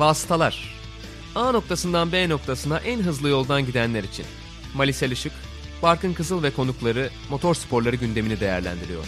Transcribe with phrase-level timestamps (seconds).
[0.00, 0.74] Vasıtalar
[1.34, 4.26] A noktasından B noktasına en hızlı yoldan gidenler için.
[4.74, 5.32] Malisel Işık,
[5.82, 9.04] Barkın Kızıl ve konukları motor sporları gündemini değerlendiriyor.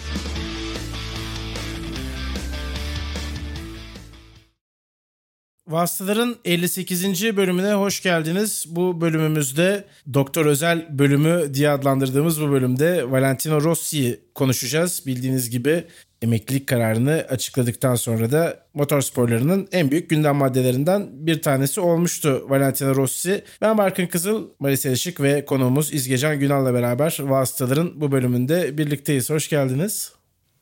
[5.73, 7.37] Vasıtaların 58.
[7.37, 8.65] bölümüne hoş geldiniz.
[8.69, 9.85] Bu bölümümüzde
[10.15, 15.03] Doktor Özel bölümü diye adlandırdığımız bu bölümde Valentino Rossi'yi konuşacağız.
[15.07, 15.85] Bildiğiniz gibi
[16.23, 23.45] emeklilik kararını açıkladıktan sonra da motorsporlarının en büyük gündem maddelerinden bir tanesi olmuştu Valentino Rossi.
[23.61, 29.31] Ben Barkın Kızıl, Maris Işık ve konuğumuz İzgecan Günal'la beraber Vasıtaların bu bölümünde birlikteyiz.
[29.31, 30.13] Hoş geldiniz.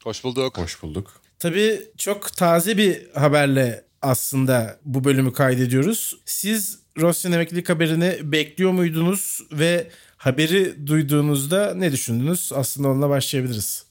[0.04, 0.58] Hoş bulduk.
[0.58, 1.20] Hoş bulduk.
[1.38, 6.20] Tabii çok taze bir haberle aslında bu bölümü kaydediyoruz.
[6.24, 12.52] Siz Rossi'nin emeklilik haberini bekliyor muydunuz ve haberi duyduğunuzda ne düşündünüz?
[12.54, 13.89] Aslında onunla başlayabiliriz.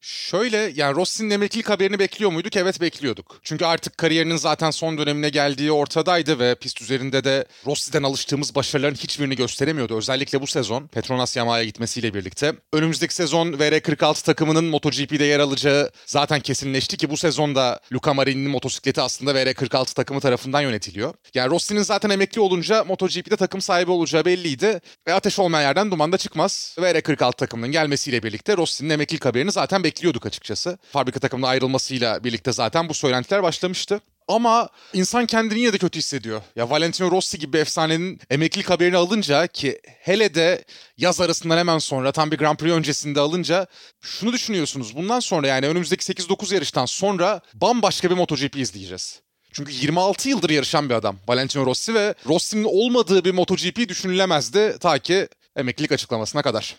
[0.00, 2.56] Şöyle yani Rossi'nin emeklilik haberini bekliyor muyduk?
[2.56, 3.40] Evet bekliyorduk.
[3.42, 8.94] Çünkü artık kariyerinin zaten son dönemine geldiği ortadaydı ve pist üzerinde de Rossi'den alıştığımız başarıların
[8.94, 9.96] hiçbirini gösteremiyordu.
[9.96, 12.54] Özellikle bu sezon Petronas Yamaha'ya gitmesiyle birlikte.
[12.72, 19.00] Önümüzdeki sezon VR46 takımının MotoGP'de yer alacağı zaten kesinleşti ki bu sezonda Luca Marini'nin motosikleti
[19.00, 21.14] aslında VR46 takımı tarafından yönetiliyor.
[21.34, 24.80] Yani Rossi'nin zaten emekli olunca MotoGP'de takım sahibi olacağı belliydi.
[25.06, 26.76] Ve ateş olmayan yerden duman da çıkmaz.
[26.78, 30.78] VR46 takımının gelmesiyle birlikte Rossi'nin emeklilik haberini zaten bekliyorduk açıkçası.
[30.92, 34.00] Fabrika takımına ayrılmasıyla birlikte zaten bu söylentiler başlamıştı.
[34.28, 36.42] Ama insan kendini yine de kötü hissediyor.
[36.56, 40.64] Ya Valentino Rossi gibi bir efsanenin emeklilik haberini alınca ki hele de
[40.96, 43.66] yaz arasından hemen sonra tam bir Grand Prix öncesinde alınca
[44.00, 44.96] şunu düşünüyorsunuz.
[44.96, 49.20] Bundan sonra yani önümüzdeki 8-9 yarıştan sonra bambaşka bir MotoGP izleyeceğiz.
[49.52, 54.98] Çünkü 26 yıldır yarışan bir adam Valentino Rossi ve Rossi'nin olmadığı bir MotoGP düşünülemezdi ta
[54.98, 56.76] ki emeklilik açıklamasına kadar.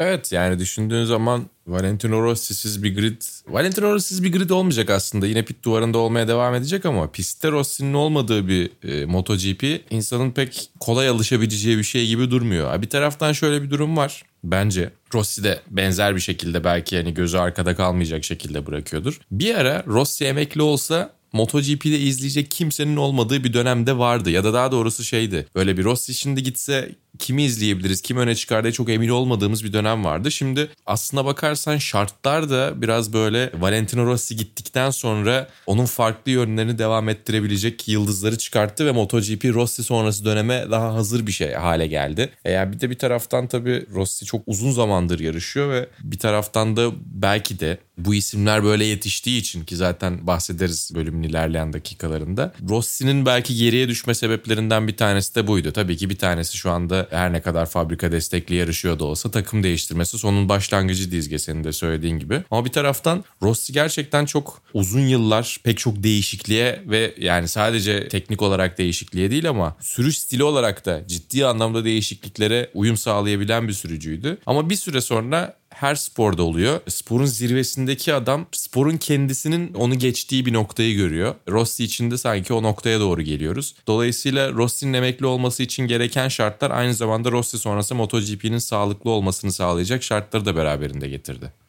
[0.00, 3.22] Evet yani düşündüğün zaman Valentino Rossi'siz bir grid...
[3.48, 5.26] Valentino Rossi'siz bir grid olmayacak aslında.
[5.26, 10.70] Yine pit duvarında olmaya devam edecek ama pistte Rossi'nin olmadığı bir e, MotoGP insanın pek
[10.80, 12.82] kolay alışabileceği bir şey gibi durmuyor.
[12.82, 14.90] Bir taraftan şöyle bir durum var bence.
[15.14, 19.20] Rossi de benzer bir şekilde belki yani gözü arkada kalmayacak şekilde bırakıyordur.
[19.30, 24.30] Bir ara Rossi emekli olsa MotoGP'de izleyecek kimsenin olmadığı bir dönemde vardı.
[24.30, 25.46] Ya da daha doğrusu şeydi.
[25.54, 29.72] Böyle bir Rossi şimdi gitse kimi izleyebiliriz, kim öne çıkar diye çok emin olmadığımız bir
[29.72, 30.30] dönem vardı.
[30.30, 37.08] Şimdi aslına bakarsan şartlar da biraz böyle Valentino Rossi gittikten sonra onun farklı yönlerini devam
[37.08, 42.30] ettirebilecek yıldızları çıkarttı ve MotoGP Rossi sonrası döneme daha hazır bir şey hale geldi.
[42.44, 46.90] Eğer bir de bir taraftan tabii Rossi çok uzun zamandır yarışıyor ve bir taraftan da
[47.06, 52.54] belki de bu isimler böyle yetiştiği için ki zaten bahsederiz bölümün ilerleyen dakikalarında.
[52.68, 55.72] Rossi'nin belki geriye düşme sebeplerinden bir tanesi de buydu.
[55.72, 59.62] Tabii ki bir tanesi şu anda her ne kadar fabrika destekli yarışıyor da olsa takım
[59.62, 62.42] değiştirmesi sonun başlangıcı dizge senin de söylediğin gibi.
[62.50, 68.42] Ama bir taraftan Rossi gerçekten çok uzun yıllar pek çok değişikliğe ve yani sadece teknik
[68.42, 74.38] olarak değişikliğe değil ama sürüş stili olarak da ciddi anlamda değişikliklere uyum sağlayabilen bir sürücüydü.
[74.46, 76.80] Ama bir süre sonra her sporda oluyor.
[76.88, 81.34] Sporun zirvesindeki adam sporun kendisinin onu geçtiği bir noktayı görüyor.
[81.48, 83.74] Rossi için de sanki o noktaya doğru geliyoruz.
[83.86, 90.02] Dolayısıyla Rossi'nin emekli olması için gereken şartlar aynı zamanda Rossi sonrası MotoGP'nin sağlıklı olmasını sağlayacak
[90.02, 91.63] şartları da beraberinde getirdi.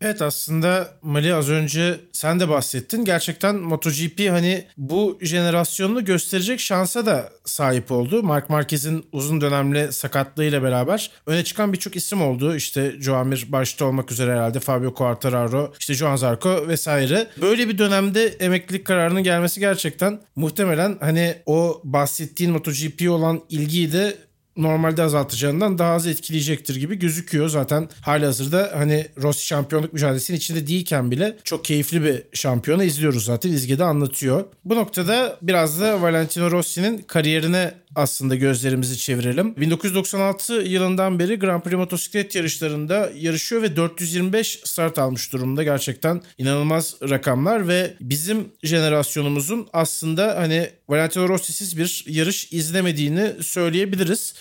[0.00, 3.04] Evet aslında Mali az önce sen de bahsettin.
[3.04, 8.22] Gerçekten MotoGP hani bu jenerasyonunu gösterecek şansa da sahip oldu.
[8.22, 12.56] Mark Marquez'in uzun dönemli sakatlığıyla beraber öne çıkan birçok isim oldu.
[12.56, 17.26] İşte Joamir başta olmak üzere herhalde Fabio Quartararo, işte Joan Zarco vesaire.
[17.40, 24.25] Böyle bir dönemde emeklilik kararının gelmesi gerçekten muhtemelen hani o bahsettiğin MotoGP olan ilgiyi de
[24.56, 27.48] normalde azaltacağından daha az etkileyecektir gibi gözüküyor.
[27.48, 33.24] Zaten hali hazırda hani Rossi şampiyonluk mücadelesinin içinde değilken bile çok keyifli bir şampiyonu izliyoruz
[33.24, 33.50] zaten.
[33.50, 34.44] İzge'de anlatıyor.
[34.64, 39.56] Bu noktada biraz da Valentino Rossi'nin kariyerine aslında gözlerimizi çevirelim.
[39.56, 45.62] 1996 yılından beri Grand Prix motosiklet yarışlarında yarışıyor ve 425 start almış durumda.
[45.62, 54.34] Gerçekten inanılmaz rakamlar ve bizim jenerasyonumuzun aslında hani Valentino Rossi'siz bir yarış izlemediğini söyleyebiliriz.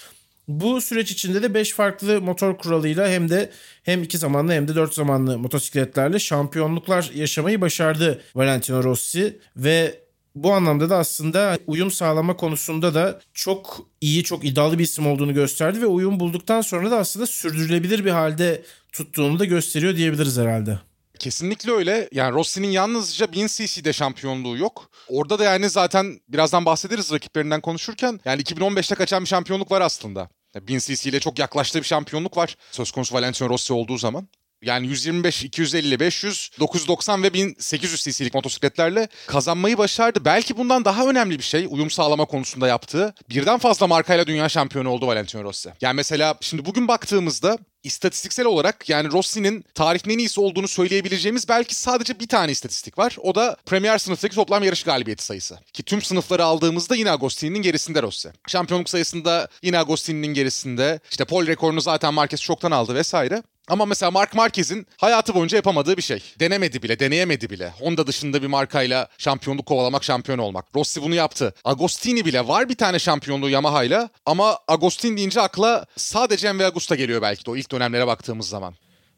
[0.47, 3.51] Bu süreç içinde de 5 farklı motor kuralıyla hem de
[3.83, 10.05] hem 2 zamanlı hem de 4 zamanlı motosikletlerle şampiyonluklar yaşamayı başardı Valentino Rossi ve
[10.35, 15.33] bu anlamda da aslında uyum sağlama konusunda da çok iyi, çok iddialı bir isim olduğunu
[15.33, 20.79] gösterdi ve uyum bulduktan sonra da aslında sürdürülebilir bir halde tuttuğunu da gösteriyor diyebiliriz herhalde.
[21.19, 22.09] Kesinlikle öyle.
[22.11, 24.89] Yani Rossi'nin yalnızca 1000 cc'de şampiyonluğu yok.
[25.07, 28.19] Orada da yani zaten birazdan bahsederiz rakiplerinden konuşurken.
[28.25, 30.29] Yani 2015'te kaçan bir şampiyonluk var aslında.
[30.55, 32.55] 1000 cc ile çok yaklaştığı bir şampiyonluk var.
[32.71, 34.27] Söz konusu Valentino Rossi olduğu zaman.
[34.65, 40.25] Yani 125, 250, 500, 990 ve 1800 cc'lik motosikletlerle kazanmayı başardı.
[40.25, 43.13] Belki bundan daha önemli bir şey uyum sağlama konusunda yaptığı.
[43.29, 45.69] Birden fazla markayla dünya şampiyonu oldu Valentino Rossi.
[45.81, 51.75] Yani mesela şimdi bugün baktığımızda istatistiksel olarak yani Rossi'nin tarihin en iyisi olduğunu söyleyebileceğimiz belki
[51.75, 53.17] sadece bir tane istatistik var.
[53.21, 55.59] O da Premier sınıftaki toplam yarış galibiyeti sayısı.
[55.73, 58.31] Ki tüm sınıfları aldığımızda yine Agostini'nin gerisinde Rossi.
[58.47, 60.99] Şampiyonluk sayısında yine Agostini'nin gerisinde.
[61.11, 63.43] İşte pol rekorunu zaten Marquez çoktan aldı vesaire.
[63.67, 66.23] Ama mesela Mark Marquez'in hayatı boyunca yapamadığı bir şey.
[66.39, 67.69] Denemedi bile, deneyemedi bile.
[67.79, 70.65] Honda dışında bir markayla şampiyonluk kovalamak, şampiyon olmak.
[70.75, 71.53] Rossi bunu yaptı.
[71.63, 77.21] Agostini bile var bir tane şampiyonluğu Yamaha'yla ama Agostini deyince akla sadece Enver Agusta geliyor
[77.21, 78.75] belki de o ilk dönemlere baktığımız zaman.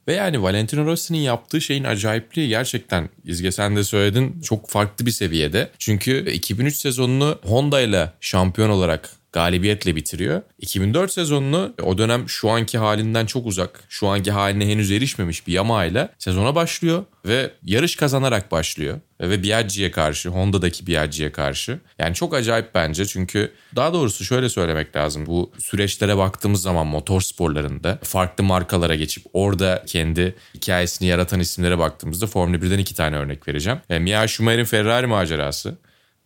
[0.07, 5.11] Ve yani Valentino Rossi'nin yaptığı şeyin acayipliği gerçekten İzge sen de söyledin çok farklı bir
[5.11, 5.71] seviyede.
[5.79, 10.41] Çünkü 2003 sezonunu Honda ile şampiyon olarak galibiyetle bitiriyor.
[10.59, 15.53] 2004 sezonunu o dönem şu anki halinden çok uzak, şu anki haline henüz erişmemiş bir
[15.53, 18.99] Yamaha ile sezona başlıyor ve yarış kazanarak başlıyor.
[19.21, 21.79] Ve Biaggi'ye karşı, Honda'daki Biaggi'ye karşı.
[21.99, 25.25] Yani çok acayip bence çünkü daha doğrusu şöyle söylemek lazım.
[25.25, 32.27] Bu süreçlere baktığımız zaman motor sporlarında farklı markalara geçip orada kendi hikayesini yaratan isimlere baktığımızda
[32.27, 33.79] Formula 1'den iki tane örnek vereceğim.
[33.89, 35.77] Yani Mia Schumacher'in Ferrari macerası,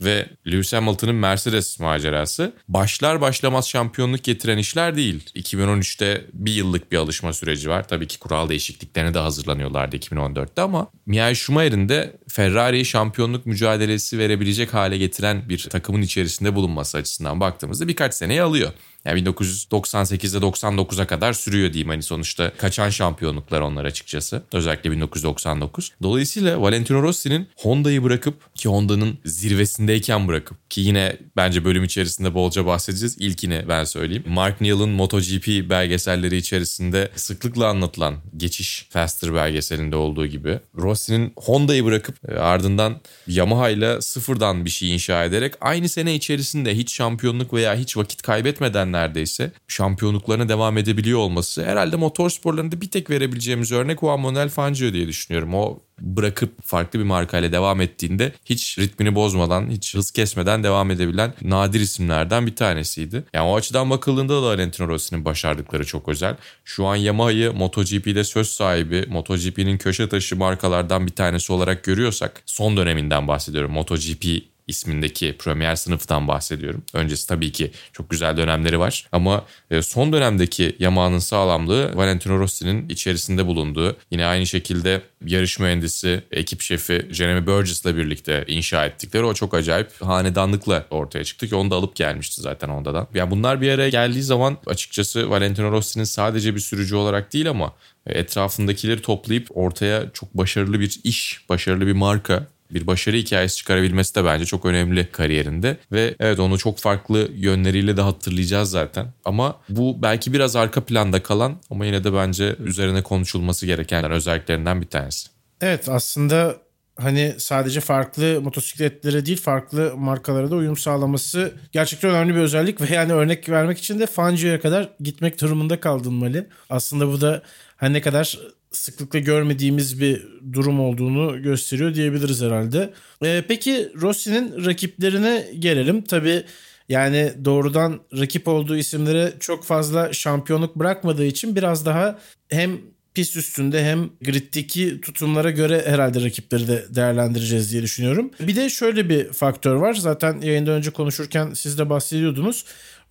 [0.04, 5.30] ve Lewis Hamilton'ın Mercedes macerası başlar başlamaz şampiyonluk getiren işler değil.
[5.36, 7.88] 2013'te bir yıllık bir alışma süreci var.
[7.88, 14.74] Tabii ki kural değişikliklerine de hazırlanıyorlardı 2014'te ama Michael Schumacher'in de Ferrari'yi şampiyonluk mücadelesi verebilecek
[14.74, 18.72] hale getiren bir takımın içerisinde bulunması açısından baktığımızda birkaç seneyi alıyor.
[19.06, 24.44] Yani 1998'de 99'a kadar sürüyor diyeyim hani sonuçta kaçan şampiyonluklar onlar açıkçası.
[24.54, 25.92] Özellikle 1999.
[26.04, 32.66] Dolayısıyla Valentino Rossi'nin Honda'yı bırakıp ki Honda'nın zirvesindeyken bırakıp ki yine bence bölüm içerisinde bolca
[32.66, 33.18] bahsedeceğiz.
[33.20, 34.24] İlkini ben söyleyeyim.
[34.28, 42.30] Mark Neal'ın MotoGP belgeselleri içerisinde sıklıkla anlatılan geçiş Faster belgeselinde olduğu gibi Rossi'nin Honda'yı bırakıp
[42.30, 47.76] e, ardından Yamaha ile sıfırdan bir şey inşa ederek aynı sene içerisinde hiç şampiyonluk veya
[47.76, 54.00] hiç vakit kaybetmeden neredeyse şampiyonluklarına devam edebiliyor olması herhalde motor sporlarında bir tek verebileceğimiz örnek
[54.00, 55.54] Juan Manuel Fangio diye düşünüyorum.
[55.54, 61.34] O bırakıp farklı bir markayla devam ettiğinde hiç ritmini bozmadan, hiç hız kesmeden devam edebilen
[61.42, 63.24] nadir isimlerden bir tanesiydi.
[63.34, 66.38] Yani o açıdan bakıldığında da Valentino Rossi'nin başardıkları çok özel.
[66.66, 72.78] Şu an Yamaha'yı MotoGP'de söz sahibi, MotoGP'nin köşe taşı markalardan bir tanesi olarak görüyorsak, son
[72.78, 73.72] döneminden bahsediyorum.
[73.72, 76.84] MotoGP ismindeki Premier sınıftan bahsediyorum.
[76.94, 82.90] Öncesi tabii ki çok güzel dönemleri var ama e, son dönemdeki Yamaha'nın sağlamlığı Valentino Rossi'nin
[82.90, 89.34] içerisinde bulunduğu yine aynı şekilde yarış mühendisi, ekip şefi Jeremy Burgess'la birlikte inşa ettikleri o
[89.34, 93.08] çok acayip hanedanlıkla ortaya çıktı ki onu da alıp gelmişti zaten Honda'dan.
[93.14, 97.74] Yani bunlar bir araya geldiği zaman açıkçası Valentino Rossi'nin sadece bir sürücü olarak değil ama
[98.06, 104.26] etrafındakileri toplayıp ortaya çok başarılı bir iş, başarılı bir marka bir başarı hikayesi çıkarabilmesi de
[104.26, 105.78] bence çok önemli kariyerinde.
[105.92, 109.08] Ve evet onu çok farklı yönleriyle de hatırlayacağız zaten.
[109.26, 114.82] Ama bu belki biraz arka planda kalan ama yine de bence üzerine konuşulması gereken özelliklerinden
[114.82, 115.28] bir tanesi.
[115.62, 116.56] Evet aslında
[116.96, 122.96] hani sadece farklı motosikletlere değil farklı markalara da uyum sağlaması gerçekten önemli bir özellik ve
[122.96, 126.48] yani örnek vermek için de Fangio'ya kadar gitmek durumunda kaldın Mali.
[126.70, 127.42] Aslında bu da
[127.78, 128.40] hani ne kadar
[128.72, 132.94] sıklıkla görmediğimiz bir durum olduğunu gösteriyor diyebiliriz herhalde.
[133.24, 136.02] Ee, peki Rossi'nin rakiplerine gelelim.
[136.02, 136.44] Tabii
[136.90, 142.78] yani doğrudan rakip olduğu isimlere çok fazla şampiyonluk bırakmadığı için biraz daha hem
[143.14, 148.32] pist üstünde hem griddeki tutumlara göre herhalde rakipleri de değerlendireceğiz diye düşünüyorum.
[148.40, 149.94] Bir de şöyle bir faktör var.
[149.94, 152.66] Zaten yayından önce konuşurken siz de bahsediyordunuz.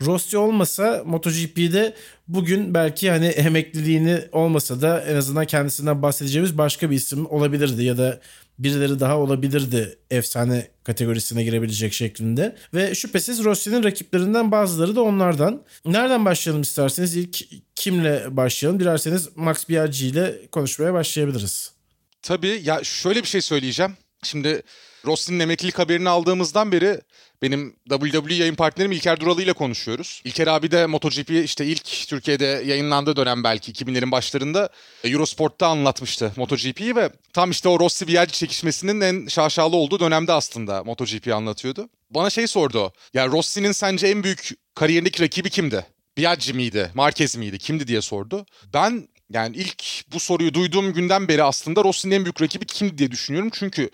[0.07, 1.95] Rossi olmasa MotoGP'de
[2.29, 7.99] bugün belki hani emekliliğini olmasa da en azından kendisinden bahsedeceğimiz başka bir isim olabilirdi ya
[7.99, 8.21] da
[8.59, 12.57] birileri daha olabilirdi efsane kategorisine girebilecek şeklinde.
[12.75, 15.63] Ve şüphesiz Rossi'nin rakiplerinden bazıları da onlardan.
[15.85, 17.17] Nereden başlayalım isterseniz?
[17.17, 17.39] ilk
[17.75, 18.81] kimle başlayalım?
[18.81, 21.73] Dilerseniz Max Biaggi ile konuşmaya başlayabiliriz.
[22.23, 23.93] Tabii ya şöyle bir şey söyleyeceğim.
[24.23, 24.63] Şimdi
[25.07, 27.01] Rossi'nin emeklilik haberini aldığımızdan beri
[27.43, 30.23] benim WWE yayın partnerim İlker Duralı ile konuşuyoruz.
[30.25, 34.69] İlker abi de MotoGP işte ilk Türkiye'de yayınlandığı dönem belki 2000'lerin başlarında
[35.05, 40.85] Eurosport'ta anlatmıştı MotoGP'yi ve tam işte o Rossi Biaggi çekişmesinin en şaşalı olduğu dönemde aslında
[40.85, 41.89] MotoGP anlatıyordu.
[42.11, 42.93] Bana şey sordu o.
[43.15, 45.87] Ya Rossi'nin sence en büyük kariyerindeki rakibi kimdi?
[46.17, 46.91] Biaggi miydi?
[46.95, 47.59] Marquez miydi?
[47.59, 48.47] Kimdi diye sordu.
[48.75, 53.11] Ben yani ilk bu soruyu duyduğum günden beri aslında Rossi'nin en büyük rakibi kimdi diye
[53.11, 53.51] düşünüyorum.
[53.53, 53.91] Çünkü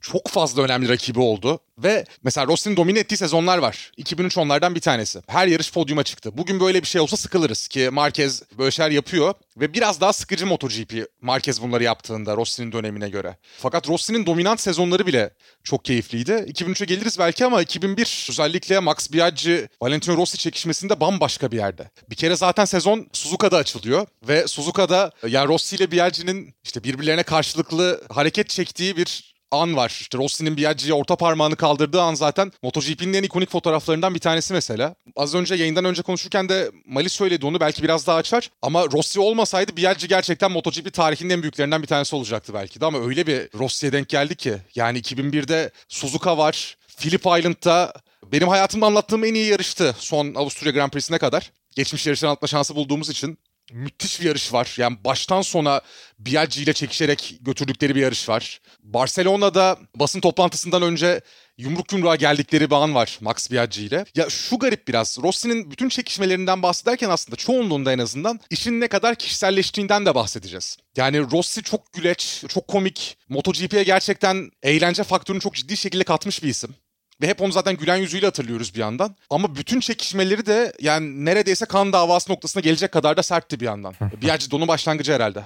[0.00, 1.60] çok fazla önemli rakibi oldu.
[1.78, 3.92] Ve mesela Rossi'nin domine ettiği sezonlar var.
[3.96, 5.20] 2003 onlardan bir tanesi.
[5.26, 6.38] Her yarış podyuma çıktı.
[6.38, 9.34] Bugün böyle bir şey olsa sıkılırız ki Marquez böyle şeyler yapıyor.
[9.56, 13.36] Ve biraz daha sıkıcı MotoGP Marquez bunları yaptığında Rossi'nin dönemine göre.
[13.58, 15.30] Fakat Rossi'nin dominant sezonları bile
[15.64, 16.32] çok keyifliydi.
[16.32, 21.90] 2003'e geliriz belki ama 2001 özellikle Max Biaggi, Valentino Rossi çekişmesinde bambaşka bir yerde.
[22.10, 28.00] Bir kere zaten sezon Suzuka'da açılıyor ve Suzuka'da yani Rossi ile Biaggi'nin işte birbirlerine karşılıklı
[28.08, 29.98] hareket çektiği bir an var.
[30.00, 34.94] İşte Rossi'nin Biaggi'ye orta parmağını kaldırdığı an zaten MotoGP'nin en ikonik fotoğraflarından bir tanesi mesela.
[35.16, 38.50] Az önce yayından önce konuşurken de Mali söyledi onu belki biraz daha açar.
[38.62, 42.86] Ama Rossi olmasaydı Biaggi gerçekten MotoGP tarihinin en büyüklerinden bir tanesi olacaktı belki de.
[42.86, 44.56] Ama öyle bir Rossi'ye denk geldi ki.
[44.74, 46.76] Yani 2001'de Suzuka var.
[46.98, 47.92] Phillip Island'da
[48.32, 51.52] benim hayatımda anlattığım en iyi yarıştı son Avusturya Grand Prix'sine kadar.
[51.76, 53.38] Geçmiş yarışları anlatma şansı bulduğumuz için
[53.72, 54.74] müthiş bir yarış var.
[54.76, 55.80] Yani baştan sona
[56.18, 58.60] Biaggi ile çekişerek götürdükleri bir yarış var.
[58.82, 61.20] Barcelona'da basın toplantısından önce
[61.58, 64.04] yumruk yumruğa geldikleri bir an var Max Biaggi ile.
[64.14, 65.18] Ya şu garip biraz.
[65.22, 70.76] Rossi'nin bütün çekişmelerinden bahsederken aslında çoğunluğunda en azından işin ne kadar kişiselleştiğinden de bahsedeceğiz.
[70.96, 73.16] Yani Rossi çok güleç, çok komik.
[73.28, 76.74] MotoGP'ye gerçekten eğlence faktörünü çok ciddi şekilde katmış bir isim.
[77.22, 79.16] Ve hep onu zaten gülen yüzüyle hatırlıyoruz bir yandan.
[79.30, 83.94] Ama bütün çekişmeleri de yani neredeyse kan davası noktasına gelecek kadar da sertti bir yandan.
[84.22, 85.44] Biaggi donun başlangıcı herhalde.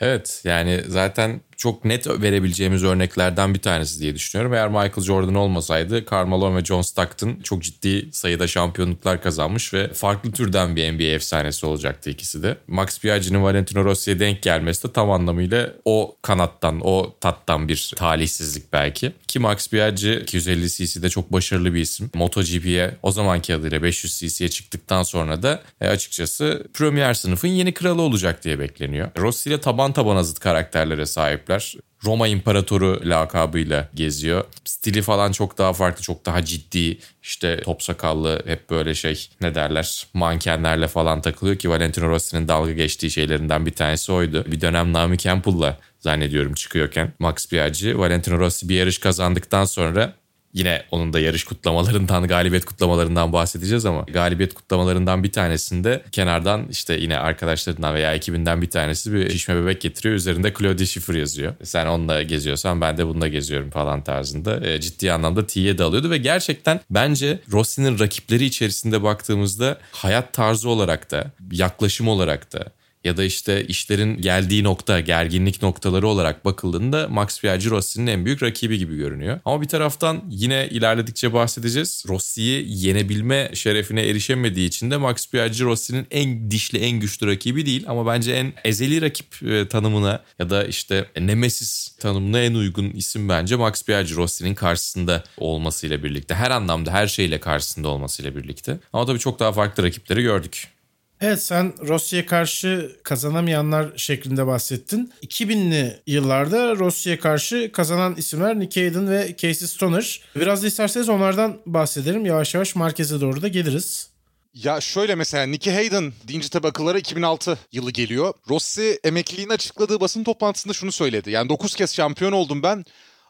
[0.00, 4.54] Evet yani zaten çok net verebileceğimiz örneklerden bir tanesi diye düşünüyorum.
[4.54, 10.32] Eğer Michael Jordan olmasaydı Carmelo ve John Stockton çok ciddi sayıda şampiyonluklar kazanmış ve farklı
[10.32, 12.56] türden bir NBA efsanesi olacaktı ikisi de.
[12.68, 18.72] Max Biaggi'nin Valentino Rossi'ye denk gelmesi de tam anlamıyla o kanattan, o tattan bir talihsizlik
[18.72, 19.12] belki.
[19.28, 22.10] Ki Max Biaggi 250 cc'de çok başarılı bir isim.
[22.14, 28.02] MotoGP'ye o zamanki adıyla 500 cc'ye çıktıktan sonra da e, açıkçası Premier sınıfın yeni kralı
[28.02, 29.10] olacak diye bekleniyor.
[29.18, 31.74] Rossi ile taban tabana zıt karakterlere sahip sahipler.
[32.04, 34.44] Roma İmparatoru lakabıyla geziyor.
[34.64, 36.98] Stili falan çok daha farklı, çok daha ciddi.
[37.22, 42.72] İşte top sakallı, hep böyle şey ne derler mankenlerle falan takılıyor ki Valentino Rossi'nin dalga
[42.72, 44.44] geçtiği şeylerinden bir tanesi oydu.
[44.46, 50.14] Bir dönem Naomi Campbell'la zannediyorum çıkıyorken Max Biaggi, Valentino Rossi bir yarış kazandıktan sonra
[50.54, 56.94] Yine onun da yarış kutlamalarından, galibiyet kutlamalarından bahsedeceğiz ama galibiyet kutlamalarından bir tanesinde kenardan işte
[56.94, 60.14] yine arkadaşlarından veya ekibinden bir tanesi bir şişme bebek getiriyor.
[60.14, 61.54] Üzerinde Claudia Schiffer yazıyor.
[61.62, 64.66] Sen onunla geziyorsan ben de bununla geziyorum falan tarzında.
[64.66, 70.68] E, ciddi anlamda T'ye de alıyordu ve gerçekten bence Rossi'nin rakipleri içerisinde baktığımızda hayat tarzı
[70.68, 72.64] olarak da, yaklaşım olarak da,
[73.04, 78.42] ya da işte işlerin geldiği nokta, gerginlik noktaları olarak bakıldığında Max Biaggi Rossi'nin en büyük
[78.42, 79.40] rakibi gibi görünüyor.
[79.44, 82.04] Ama bir taraftan yine ilerledikçe bahsedeceğiz.
[82.08, 87.84] Rossi'yi yenebilme şerefine erişemediği için de Max Biaggi Rossi'nin en dişli, en güçlü rakibi değil
[87.88, 93.28] ama bence en ezeli rakip e, tanımına ya da işte Nemesis tanımına en uygun isim
[93.28, 96.34] bence Max Biaggi Rossi'nin karşısında olmasıyla birlikte.
[96.34, 98.78] Her anlamda her şeyle karşısında olmasıyla birlikte.
[98.92, 100.77] Ama tabii çok daha farklı rakipleri gördük.
[101.20, 105.12] Evet sen Rossi'ye karşı kazanamayanlar şeklinde bahsettin.
[105.22, 110.20] 2000'li yıllarda Rossi'ye karşı kazanan isimler Nick Hayden ve Casey Stoner.
[110.36, 112.26] Biraz da isterseniz onlardan bahsedelim.
[112.26, 114.10] Yavaş yavaş Marquez'e doğru da geliriz.
[114.54, 118.34] Ya şöyle mesela Nicky Hayden deyince tabi akıllara 2006 yılı geliyor.
[118.48, 121.30] Rossi emekliliğini açıkladığı basın toplantısında şunu söyledi.
[121.30, 122.84] Yani 9 kez şampiyon oldum ben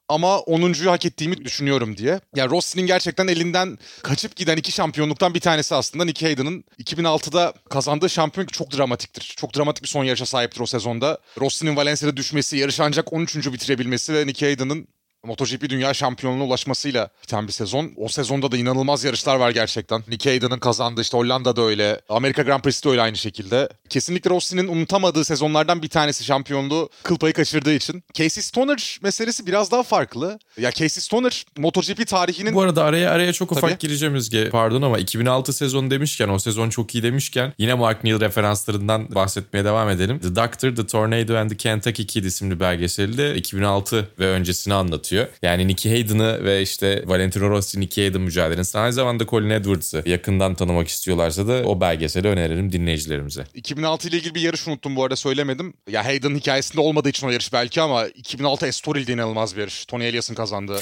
[0.09, 2.21] ama 10.yu hak ettiğimi düşünüyorum diye.
[2.37, 8.11] Yani Rossi'nin gerçekten elinden kaçıp giden iki şampiyonluktan bir tanesi aslında Nicky Hayden'ın 2006'da kazandığı
[8.11, 9.35] şampiyon çok dramatiktir.
[9.37, 11.19] Çok dramatik bir son yarışa sahiptir o sezonda.
[11.41, 13.37] Rossi'nin Valencia'da düşmesi, yarış ancak 13.
[13.53, 14.88] bitirebilmesi ve Nicky Hayden'ın
[15.25, 17.93] MotoGP Dünya Şampiyonluğuna ulaşmasıyla biten bir sezon.
[17.97, 20.03] O sezonda da inanılmaz yarışlar var gerçekten.
[20.09, 22.01] Nick Hayden'ın kazandığı işte Hollanda'da öyle.
[22.09, 23.69] Amerika Grand Prix'de öyle aynı şekilde.
[23.89, 28.05] Kesinlikle Rossi'nin unutamadığı sezonlardan bir tanesi şampiyonluğu kıl payı kaçırdığı için.
[28.15, 30.39] Casey Stoner meselesi biraz daha farklı.
[30.59, 32.55] Ya Casey Stoner MotoGP tarihinin...
[32.55, 33.79] Bu arada araya araya çok ufak Tabii.
[33.79, 34.51] gireceğim Özge.
[34.51, 39.65] Pardon ama 2006 sezon demişken o sezon çok iyi demişken yine Mark Neal referanslarından bahsetmeye
[39.65, 40.19] devam edelim.
[40.19, 45.39] The Doctor, The Tornado and the Kentucky Kid isimli belgeselde 2006 ve öncesini anlatıyor anlatıyor.
[45.43, 50.55] Yani Nicky Hayden'ı ve işte Valentino Rossi Nicky Hayden mücadelesini aynı zamanda Colin Edwards'ı yakından
[50.55, 53.45] tanımak istiyorlarsa da o belgeseli öneririm dinleyicilerimize.
[53.55, 55.75] 2006 ile ilgili bir yarış unuttum bu arada söylemedim.
[55.91, 59.87] Ya Hayden hikayesinde olmadığı için o yarış belki ama 2006 Estoril'de inanılmaz bir yarış.
[59.87, 60.81] Tony Elias'ın kazandığı.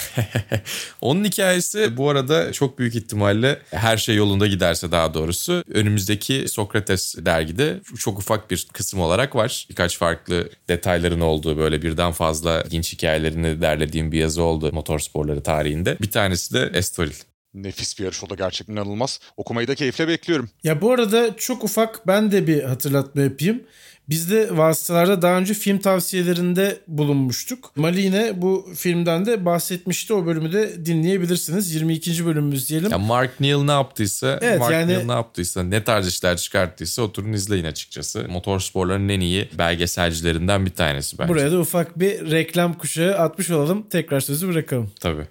[1.00, 7.14] Onun hikayesi bu arada çok büyük ihtimalle her şey yolunda giderse daha doğrusu önümüzdeki Sokrates
[7.19, 9.66] dergide çok ufak bir kısım olarak var.
[9.71, 15.99] Birkaç farklı detayların olduğu böyle birden fazla ilginç hikayelerini derlediğim bir yazı oldu motorsporları tarihinde.
[16.00, 17.14] Bir tanesi de Estoril.
[17.54, 19.20] Nefis bir yarış o da gerçekten inanılmaz.
[19.37, 20.50] Okumayı da keyifle bekliyorum.
[20.64, 23.62] Ya bu arada çok ufak ben de bir hatırlatma yapayım.
[24.08, 27.72] Biz de vasıtalarda daha önce film tavsiyelerinde bulunmuştuk.
[27.76, 30.14] Mali yine bu filmden de bahsetmişti.
[30.14, 31.75] O bölümü de dinleyebilirsiniz.
[31.75, 32.26] 22.
[32.26, 32.90] bölümümüz diyelim.
[32.90, 37.02] Ya Mark Neal ne yaptıysa, Evet, Mark yani- Neal ne yaptıysa, ne tarz işler çıkarttıysa
[37.02, 38.26] oturun izleyin açıkçası.
[38.28, 41.28] Motorsporların en iyi belgeselcilerinden bir tanesi bence.
[41.28, 43.86] Buraya da ufak bir reklam kuşağı atmış olalım.
[43.90, 44.90] Tekrar sözü bırakalım.
[45.00, 45.26] Tabii.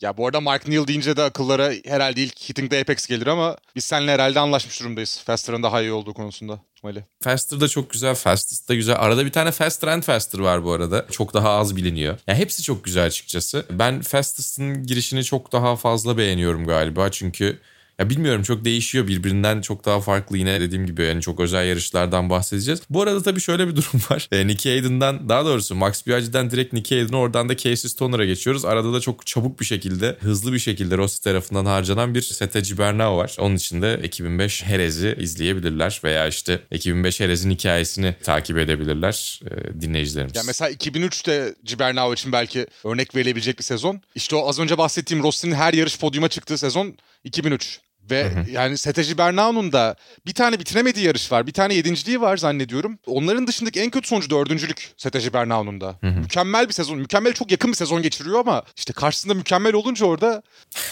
[0.00, 3.56] Ya bu arada Mark Neal deyince de akıllara herhalde ilk Hitting the Apex gelir ama
[3.76, 5.22] biz seninle herhalde anlaşmış durumdayız.
[5.26, 6.60] Faster'ın daha iyi olduğu konusunda.
[6.82, 7.04] Mali.
[7.20, 8.96] Faster da çok güzel, Fastest da güzel.
[8.98, 11.06] Arada bir tane Faster and Faster var bu arada.
[11.10, 12.18] Çok daha az biliniyor.
[12.26, 13.66] Ya hepsi çok güzel açıkçası.
[13.70, 17.10] Ben Fastest'ın girişini çok daha fazla beğeniyorum galiba.
[17.10, 17.58] Çünkü
[17.98, 22.30] ya bilmiyorum çok değişiyor birbirinden çok daha farklı yine dediğim gibi yani çok özel yarışlardan
[22.30, 22.80] bahsedeceğiz.
[22.90, 24.28] Bu arada tabii şöyle bir durum var.
[24.32, 28.64] E, Nicky Hayden'dan daha doğrusu Max Biaggi'den direkt Nicky Hayden'a oradan da Casey Stoner'a geçiyoruz.
[28.64, 33.16] Arada da çok çabuk bir şekilde hızlı bir şekilde Rossi tarafından harcanan bir Sete Gibernau
[33.16, 33.36] var.
[33.38, 40.36] Onun için de 2005 Herez'i izleyebilirler veya işte 2005 Herez'in hikayesini takip edebilirler e, dinleyicilerimiz.
[40.36, 44.00] Ya mesela 2003'te Cibernau için belki örnek verilebilecek bir sezon.
[44.14, 47.80] İşte o az önce bahsettiğim Rossi'nin her yarış podyuma çıktığı sezon 2003.
[48.10, 49.96] Ve yani Sete Bernau'nun da
[50.26, 51.46] bir tane bitiremediği yarış var.
[51.46, 52.98] Bir tane yedinciliği var zannediyorum.
[53.06, 55.98] Onların dışındaki en kötü sonucu dördüncülük Sete Bernau'nun da.
[56.02, 56.98] Mükemmel bir sezon.
[56.98, 60.42] Mükemmel çok yakın bir sezon geçiriyor ama işte karşısında mükemmel olunca orada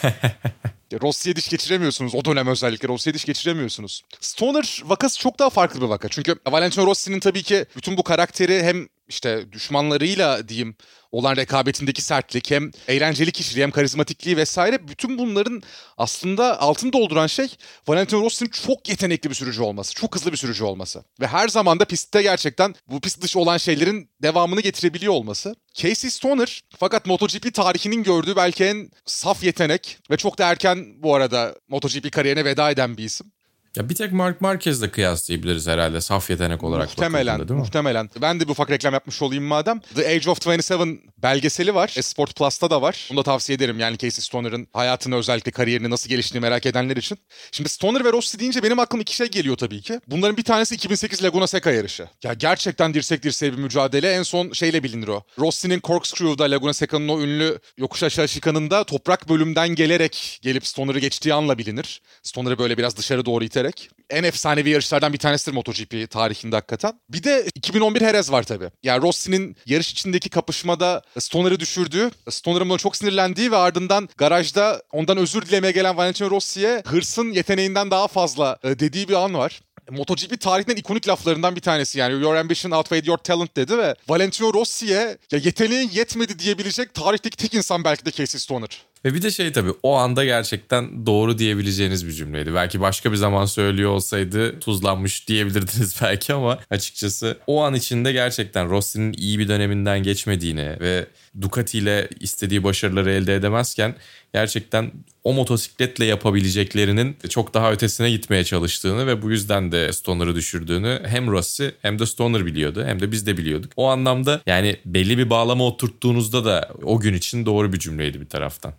[1.02, 2.14] Rossi'ye diş geçiremiyorsunuz.
[2.14, 4.02] O dönem özellikle Rossi'ye diş geçiremiyorsunuz.
[4.20, 6.08] Stoner vakası çok daha farklı bir vaka.
[6.08, 10.77] Çünkü Valentino Rossi'nin tabii ki bütün bu karakteri hem işte düşmanlarıyla diyeyim
[11.13, 15.63] olan rekabetindeki sertlik hem eğlenceli kişiliği hem karizmatikliği vesaire bütün bunların
[15.97, 17.49] aslında altını dolduran şey
[17.89, 19.95] Valentino Rossi'nin çok yetenekli bir sürücü olması.
[19.95, 21.05] Çok hızlı bir sürücü olması.
[21.21, 25.57] Ve her zaman da pistte gerçekten bu pist dışı olan şeylerin devamını getirebiliyor olması.
[25.75, 31.15] Casey Stoner fakat MotoGP tarihinin gördüğü belki en saf yetenek ve çok da erken bu
[31.15, 33.33] arada MotoGP kariyerine veda eden bir isim.
[33.76, 37.56] Ya bir tek Mark Marquez'le kıyaslayabiliriz herhalde saf yetenek olarak Muhtemelen, değil mi?
[37.56, 38.11] muhtemelen.
[38.23, 39.80] Ben de bir ufak reklam yapmış olayım madem.
[39.95, 41.95] The Age of 27 belgeseli var.
[41.97, 43.06] Esport Plus'ta da var.
[43.11, 43.78] Bunu da tavsiye ederim.
[43.78, 47.18] Yani Casey Stoner'ın hayatını özellikle kariyerini nasıl geliştiğini merak edenler için.
[47.52, 50.00] Şimdi Stoner ve Rossi deyince benim aklıma iki şey geliyor tabii ki.
[50.06, 52.09] Bunların bir tanesi 2008 Laguna Seca yarışı.
[52.25, 54.12] Ya gerçekten dirsek dirseğe bir mücadele.
[54.12, 55.23] En son şeyle bilinir o.
[55.38, 61.35] Rossi'nin Corkscrew'da Laguna Seca'nın o ünlü yokuş aşağı şikanında toprak bölümden gelerek gelip Stoner'ı geçtiği
[61.35, 62.03] anla bilinir.
[62.22, 63.90] Stoner'ı böyle biraz dışarı doğru iterek.
[64.11, 67.00] En efsanevi yarışlardan bir tanesidir MotoGP tarihinde hakikaten.
[67.09, 68.70] Bir de 2011 Jerez var tabii.
[68.83, 75.16] Yani Rossi'nin yarış içindeki kapışmada Stoner'ı düşürdüğü, Stoner'ın buna çok sinirlendiği ve ardından garajda ondan
[75.16, 79.61] özür dilemeye gelen Valentino Rossi'ye hırsın yeteneğinden daha fazla e, dediği bir an var.
[79.90, 84.55] MotoGP tarihinden ikonik laflarından bir tanesi yani your ambition outweighed your talent dedi ve Valentino
[84.55, 88.83] Rossi'ye ya yeteneğin yetmedi diyebilecek tarihteki tek insan belki de Casey Stoner.
[89.07, 92.55] Ve bir de şey tabii o anda gerçekten doğru diyebileceğiniz bir cümleydi.
[92.55, 98.71] Belki başka bir zaman söylüyor olsaydı tuzlanmış diyebilirdiniz belki ama açıkçası o an içinde gerçekten
[98.71, 101.07] Rossi'nin iyi bir döneminden geçmediğini ve
[101.40, 103.95] Ducati ile istediği başarıları elde edemezken
[104.35, 104.92] gerçekten
[105.25, 111.31] o motosikletle yapabileceklerinin çok daha ötesine gitmeye çalıştığını ve bu yüzden de Stoner'ı düşürdüğünü hem
[111.31, 113.73] Rossi hem de Stoner biliyordu hem de biz de biliyorduk.
[113.77, 118.29] O anlamda yani belli bir bağlama oturttuğunuzda da o gün için doğru bir cümleydi bir
[118.29, 118.75] taraftan.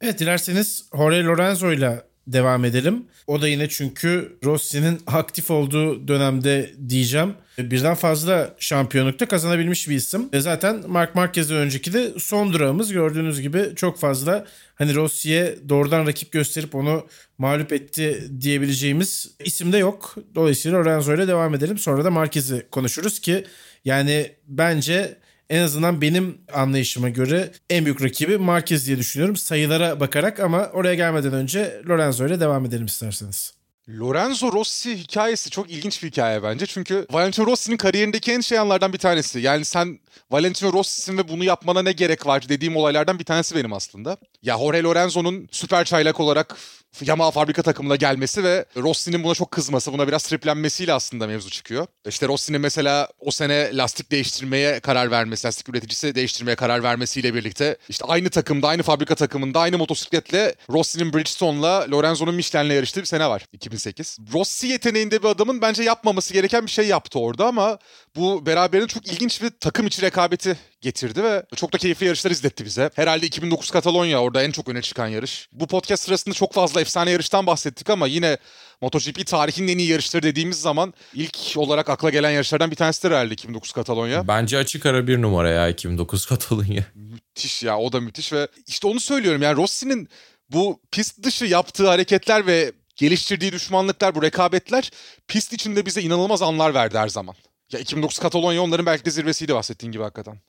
[0.00, 3.04] Evet dilerseniz Jorge Lorenzo ile devam edelim.
[3.26, 7.34] O da yine çünkü Rossi'nin aktif olduğu dönemde diyeceğim.
[7.58, 10.28] Birden fazla şampiyonlukta kazanabilmiş bir isim.
[10.32, 16.06] E zaten Mark Marquez'den önceki de son durağımız gördüğünüz gibi çok fazla hani Rossi'ye doğrudan
[16.06, 17.06] rakip gösterip onu
[17.38, 20.14] mağlup etti diyebileceğimiz isim de yok.
[20.34, 21.78] Dolayısıyla Lorenzo ile devam edelim.
[21.78, 23.44] Sonra da Marquez'i konuşuruz ki
[23.84, 25.16] yani bence
[25.54, 30.94] en azından benim anlayışıma göre en büyük rakibi Marquez diye düşünüyorum sayılara bakarak ama oraya
[30.94, 33.54] gelmeden önce Lorenzo ile devam edelim isterseniz.
[33.88, 36.66] Lorenzo Rossi hikayesi çok ilginç bir hikaye bence.
[36.66, 39.40] Çünkü Valentino Rossi'nin kariyerindeki en şey anlardan bir tanesi.
[39.40, 39.98] Yani sen
[40.30, 44.16] Valentino Rossi'sin ve bunu yapmana ne gerek var dediğim olaylardan bir tanesi benim aslında.
[44.42, 46.56] Ya Jorge Lorenzo'nun süper çaylak olarak
[47.00, 51.86] Yamaha fabrika takımına gelmesi ve Rossi'nin buna çok kızması, buna biraz triplenmesiyle aslında mevzu çıkıyor.
[52.08, 57.76] İşte Rossi'nin mesela o sene lastik değiştirmeye karar vermesi, lastik üreticisi değiştirmeye karar vermesiyle birlikte
[57.88, 63.28] işte aynı takımda, aynı fabrika takımında, aynı motosikletle Rossi'nin Bridgestone'la Lorenzo'nun Michelin'le yarıştığı bir sene
[63.28, 64.18] var 2008.
[64.32, 67.78] Rossi yeteneğinde bir adamın bence yapmaması gereken bir şey yaptı orada ama
[68.16, 72.64] bu beraberinde çok ilginç bir takım içi rekabeti getirdi ve çok da keyifli yarışlar izletti
[72.64, 72.90] bize.
[72.94, 75.48] Herhalde 2009 Katalonya orada en çok öne çıkan yarış.
[75.52, 78.38] Bu podcast sırasında çok fazla efsane yarıştan bahsettik ama yine
[78.80, 83.34] MotoGP tarihinin en iyi yarışları dediğimiz zaman ilk olarak akla gelen yarışlardan bir tanesidir herhalde
[83.34, 84.28] 2009 Katalonya.
[84.28, 86.84] Bence açık ara bir numara ya 2009 Katalonya.
[86.94, 90.08] Müthiş ya o da müthiş ve işte onu söylüyorum yani Rossi'nin
[90.50, 94.90] bu pist dışı yaptığı hareketler ve geliştirdiği düşmanlıklar, bu rekabetler
[95.28, 97.34] pist içinde bize inanılmaz anlar verdi her zaman.
[97.72, 100.40] Ya 2009 Katalonya onların belki de zirvesiydi bahsettiğin gibi hakikaten.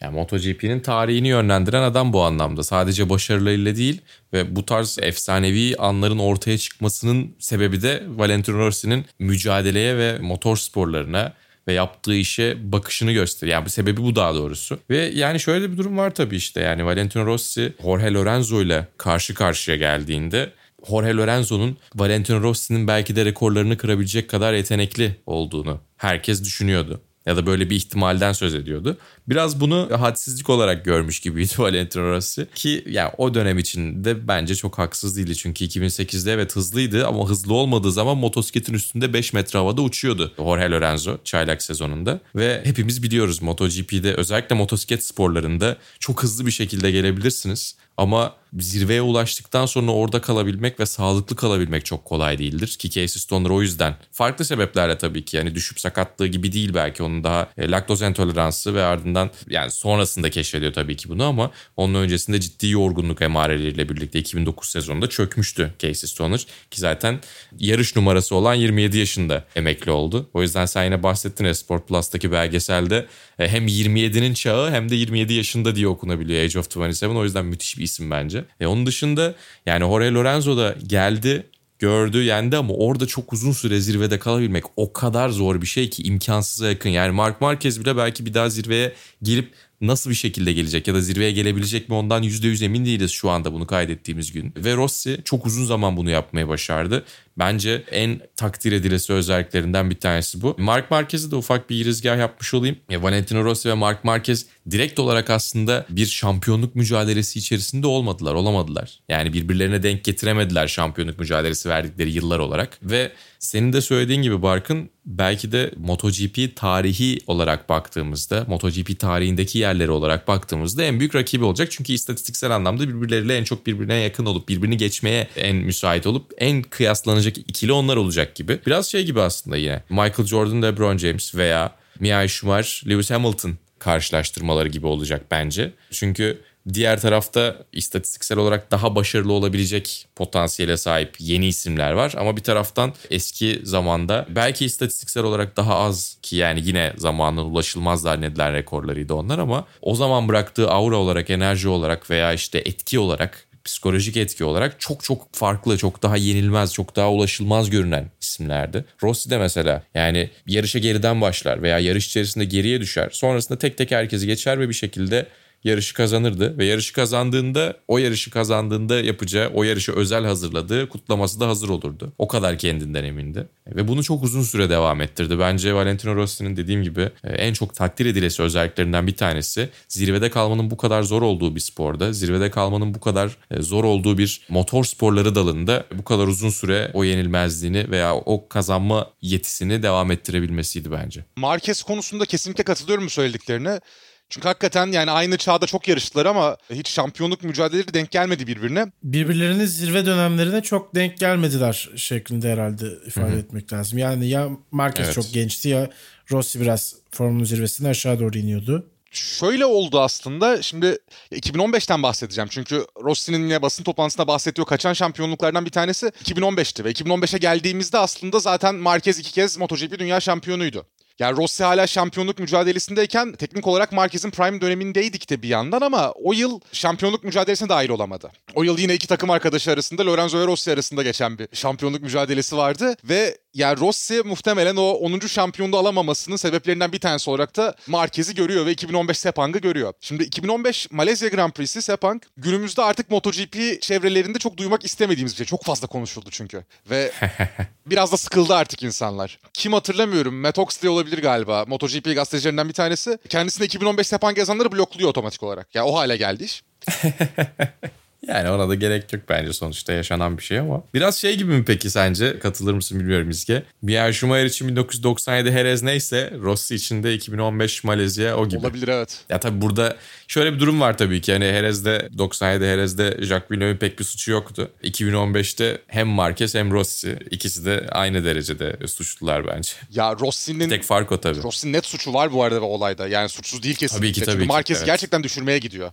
[0.00, 2.62] Yani MotoGP'nin tarihini yönlendiren adam bu anlamda.
[2.62, 4.00] Sadece başarılarıyla değil
[4.32, 11.32] ve bu tarz efsanevi anların ortaya çıkmasının sebebi de Valentino Rossi'nin mücadeleye ve motor sporlarına
[11.68, 13.54] ve yaptığı işe bakışını gösteriyor.
[13.54, 14.78] Yani bu sebebi bu daha doğrusu.
[14.90, 19.34] Ve yani şöyle bir durum var tabii işte yani Valentino Rossi Jorge Lorenzo ile karşı
[19.34, 20.50] karşıya geldiğinde
[20.88, 27.46] Jorge Lorenzo'nun Valentino Rossi'nin belki de rekorlarını kırabilecek kadar yetenekli olduğunu herkes düşünüyordu ya da
[27.46, 28.96] böyle bir ihtimalden söz ediyordu.
[29.28, 34.78] Biraz bunu hadsizlik olarak görmüş gibiydi Valentino Rossi ki yani o dönem içinde bence çok
[34.78, 35.36] haksız değildi.
[35.36, 40.70] Çünkü 2008'de evet hızlıydı ama hızlı olmadığı zaman motosikletin üstünde 5 metre havada uçuyordu Jorge
[40.70, 42.20] Lorenzo çaylak sezonunda.
[42.36, 47.76] Ve hepimiz biliyoruz MotoGP'de özellikle motosiklet sporlarında çok hızlı bir şekilde gelebilirsiniz.
[47.96, 52.76] Ama zirveye ulaştıktan sonra orada kalabilmek ve sağlıklı kalabilmek çok kolay değildir.
[52.78, 53.96] Ki Casey Stoner o yüzden.
[54.12, 55.36] Farklı sebeplerle tabii ki.
[55.36, 57.02] Yani düşüp sakatlığı gibi değil belki.
[57.02, 61.94] Onun daha e, laktoz intoleransı ve ardından yani sonrasında keşfediyor tabii ki bunu ama onun
[61.94, 66.46] öncesinde ciddi yorgunluk emareleriyle birlikte 2009 sezonunda çökmüştü Casey Stoner.
[66.70, 67.20] Ki zaten
[67.58, 70.30] yarış numarası olan 27 yaşında emekli oldu.
[70.34, 73.06] O yüzden sen yine bahsettin Esport Plus'taki belgeselde
[73.38, 77.06] e, hem 27'nin çağı hem de 27 yaşında diye okunabiliyor Age of 27.
[77.06, 78.43] O yüzden müthiş bir isim bence.
[78.60, 79.34] E onun dışında
[79.66, 81.46] yani Jorge Lorenzo da geldi
[81.78, 86.02] gördü yendi ama orada çok uzun süre zirvede kalabilmek o kadar zor bir şey ki
[86.02, 86.90] imkansıza yakın.
[86.90, 91.00] Yani Mark Marquez bile belki bir daha zirveye girip nasıl bir şekilde gelecek ya da
[91.00, 94.54] zirveye gelebilecek mi ondan %100 emin değiliz şu anda bunu kaydettiğimiz gün.
[94.56, 97.04] Ve Rossi çok uzun zaman bunu yapmaya başardı.
[97.38, 100.56] Bence en takdir edilesi özelliklerinden bir tanesi bu.
[100.58, 102.76] Mark Marquez'e de ufak bir girizgah yapmış olayım.
[102.90, 109.00] Ya Valentino Rossi ve Mark Marquez direkt olarak aslında bir şampiyonluk mücadelesi içerisinde olmadılar, olamadılar.
[109.08, 112.78] Yani birbirlerine denk getiremediler şampiyonluk mücadelesi verdikleri yıllar olarak.
[112.82, 119.90] Ve senin de söylediğin gibi Barkın belki de MotoGP tarihi olarak baktığımızda, MotoGP tarihindeki yerleri
[119.90, 121.70] olarak baktığımızda en büyük rakibi olacak.
[121.70, 126.62] Çünkü istatistiksel anlamda birbirleriyle en çok birbirine yakın olup birbirini geçmeye en müsait olup en
[126.62, 128.60] kıyaslanacak ikili onlar olacak gibi.
[128.66, 129.82] Biraz şey gibi aslında yine.
[129.88, 135.72] Michael Jordan, LeBron James veya Michael Schumacher, Lewis Hamilton karşılaştırmaları gibi olacak bence.
[135.90, 136.40] Çünkü
[136.72, 142.14] Diğer tarafta istatistiksel olarak daha başarılı olabilecek potansiyele sahip yeni isimler var.
[142.16, 148.00] Ama bir taraftan eski zamanda belki istatistiksel olarak daha az ki yani yine zamanın ulaşılmaz
[148.00, 153.46] zannedilen rekorlarıydı onlar ama o zaman bıraktığı aura olarak, enerji olarak veya işte etki olarak
[153.64, 158.84] psikolojik etki olarak çok çok farklı, çok daha yenilmez, çok daha ulaşılmaz görünen isimlerdi.
[159.02, 163.08] Rossi de mesela yani yarışa geriden başlar veya yarış içerisinde geriye düşer.
[163.12, 165.26] Sonrasında tek tek herkesi geçer ve bir şekilde
[165.64, 171.48] yarışı kazanırdı ve yarışı kazandığında o yarışı kazandığında yapacağı o yarışı özel hazırladığı kutlaması da
[171.48, 172.12] hazır olurdu.
[172.18, 173.48] O kadar kendinden emindi.
[173.66, 175.38] Ve bunu çok uzun süre devam ettirdi.
[175.38, 180.70] Bence Valentino Rossi'nin dediğim gibi e, en çok takdir edilesi özelliklerinden bir tanesi zirvede kalmanın
[180.70, 184.84] bu kadar zor olduğu bir sporda, zirvede kalmanın bu kadar e, zor olduğu bir motor
[184.84, 191.24] sporları dalında bu kadar uzun süre o yenilmezliğini veya o kazanma yetisini devam ettirebilmesiydi bence.
[191.36, 193.80] Marquez konusunda kesinlikle katılıyorum bu söylediklerine.
[194.28, 198.86] Çünkü hakikaten yani aynı çağda çok yarıştılar ama hiç şampiyonluk mücadeleleri denk gelmedi birbirine.
[199.02, 203.38] Birbirlerinin zirve dönemlerine çok denk gelmediler şeklinde herhalde ifade Hı-hı.
[203.38, 203.98] etmek lazım.
[203.98, 205.14] Yani ya Marquez evet.
[205.14, 205.90] çok gençti ya
[206.30, 208.90] Rossi biraz formunun zirvesinde aşağı doğru iniyordu.
[209.10, 210.62] Şöyle oldu aslında.
[210.62, 210.98] Şimdi
[211.32, 212.48] 2015'ten bahsedeceğim.
[212.52, 216.84] Çünkü Rossi'nin yine basın toplantısında bahsettiği kaçan şampiyonluklardan bir tanesi 2015'ti.
[216.84, 220.86] Ve 2015'e geldiğimizde aslında zaten Marquez iki kez MotoGP dünya şampiyonuydu.
[221.18, 226.32] Yani Rossi hala şampiyonluk mücadelesindeyken teknik olarak Marquez'in prime dönemindeydik de bir yandan ama o
[226.32, 228.32] yıl şampiyonluk mücadelesine dahil olamadı.
[228.54, 232.56] O yıl yine iki takım arkadaşı arasında Lorenzo ve Rossi arasında geçen bir şampiyonluk mücadelesi
[232.56, 235.20] vardı ve yani Rossi muhtemelen o 10.
[235.20, 239.92] şampiyonluğu alamamasının sebeplerinden bir tanesi olarak da Marquez'i görüyor ve 2015 Sepang'ı görüyor.
[240.00, 245.46] Şimdi 2015 Malezya Grand Prix'si Sepang günümüzde artık MotoGP çevrelerinde çok duymak istemediğimiz bir şey.
[245.46, 246.64] Çok fazla konuşuldu çünkü.
[246.90, 247.12] Ve
[247.86, 249.38] biraz da sıkıldı artık insanlar.
[249.52, 250.40] Kim hatırlamıyorum.
[250.40, 251.64] Matt Oxley olabilir galiba.
[251.68, 253.18] MotoGP gazetecilerinden bir tanesi.
[253.28, 255.74] Kendisine 2015 Sepang yazanları blokluyor otomatik olarak.
[255.74, 256.62] Ya yani o hale geldi iş.
[258.28, 260.82] Yani ona da gerek yok bence sonuçta yaşanan bir şey ama.
[260.94, 262.38] Biraz şey gibi mi peki sence?
[262.38, 263.62] Katılır mısın bilmiyorum İzge.
[263.82, 268.60] Michael Schumacher için 1997 Jerez neyse Rossi için de 2015 Malezya o gibi.
[268.60, 269.24] Olabilir evet.
[269.28, 269.96] Ya tabii burada
[270.28, 271.32] şöyle bir durum var tabii ki.
[271.32, 274.70] Hani Jerez'de 97 Jerez'de Jacques Villeneuve'in pek bir suçu yoktu.
[274.84, 279.72] 2015'te hem Marquez hem Rossi ikisi de aynı derecede suçlular bence.
[279.90, 280.68] Ya Rossi'nin...
[280.68, 281.42] Tek fark o tabii.
[281.42, 283.08] Rossi'nin net suçu var bu arada olayda.
[283.08, 284.06] Yani suçsuz değil kesinlikle.
[284.06, 284.86] Tabii ki tabii Çünkü Marquez evet.
[284.86, 285.92] gerçekten düşürmeye gidiyor.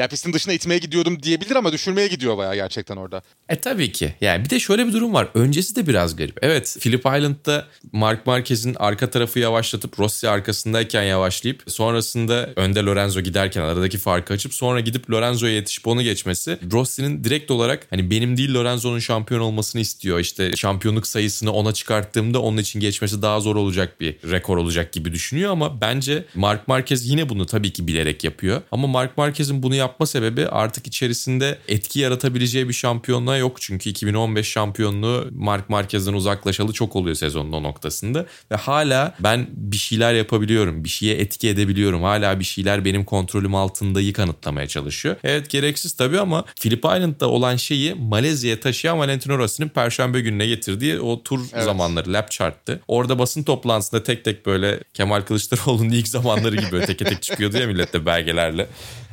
[0.00, 3.22] Ya pistin dışına itmeye gidiyordum diyebilir ama düşürmeye gidiyor bayağı gerçekten orada.
[3.48, 4.14] E tabii ki.
[4.20, 5.28] Yani bir de şöyle bir durum var.
[5.34, 6.38] Öncesi de biraz garip.
[6.42, 13.62] Evet Philip Island'da Mark Marquez'in arka tarafı yavaşlatıp Rossi arkasındayken yavaşlayıp sonrasında önde Lorenzo giderken
[13.62, 18.54] aradaki farkı açıp sonra gidip Lorenzo'ya yetişip onu geçmesi Rossi'nin direkt olarak hani benim değil
[18.54, 20.18] Lorenzo'nun şampiyon olmasını istiyor.
[20.18, 25.12] İşte şampiyonluk sayısını ona çıkarttığımda onun için geçmesi daha zor olacak bir rekor olacak gibi
[25.12, 28.62] düşünüyor ama bence Mark Marquez yine bunu tabii ki bilerek yapıyor.
[28.72, 33.60] Ama Mark Marquez'in bunu yapma sebebi artık içerisinde etki yaratabileceği bir şampiyonluğa yok.
[33.60, 38.26] Çünkü 2015 şampiyonluğu Mark Marquez'den uzaklaşalı çok oluyor sezonun o noktasında.
[38.50, 40.84] Ve hala ben bir şeyler yapabiliyorum.
[40.84, 42.02] Bir şeye etki edebiliyorum.
[42.02, 45.16] Hala bir şeyler benim kontrolüm altındayı kanıtlamaya çalışıyor.
[45.24, 51.00] Evet gereksiz tabii ama Philip Island'da olan şeyi Malezya'ya taşıyan Valentino Rossi'nin perşembe gününe getirdiği
[51.00, 51.64] o tur evet.
[51.64, 52.80] zamanları lap charttı.
[52.88, 57.58] Orada basın toplantısında tek tek böyle Kemal Kılıçdaroğlu'nun ilk zamanları gibi böyle tek tek çıkıyordu
[57.58, 58.66] ya millette belgelerle.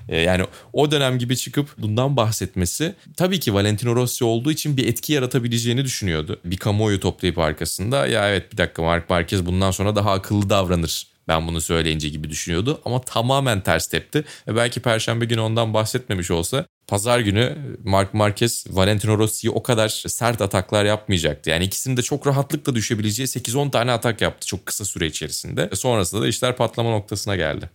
[0.09, 0.43] Ee, yani
[0.73, 5.85] o dönem gibi çıkıp bundan bahsetmesi tabii ki Valentino Rossi olduğu için bir etki yaratabileceğini
[5.85, 6.39] düşünüyordu.
[6.45, 11.17] Bir kamuoyu toplayıp arkasında ya evet bir dakika Mark Marquez bundan sonra daha akıllı davranır
[11.27, 14.25] ben bunu söyleyince gibi düşünüyordu ama tamamen ters tepti.
[14.47, 19.89] Ve belki perşembe günü ondan bahsetmemiş olsa pazar günü Mark Marquez Valentino Rossi'yi o kadar
[19.89, 21.49] sert ataklar yapmayacaktı.
[21.49, 25.69] Yani ikisinin de çok rahatlıkla düşebileceği 8-10 tane atak yaptı çok kısa süre içerisinde.
[25.73, 27.69] Sonrasında da işler patlama noktasına geldi.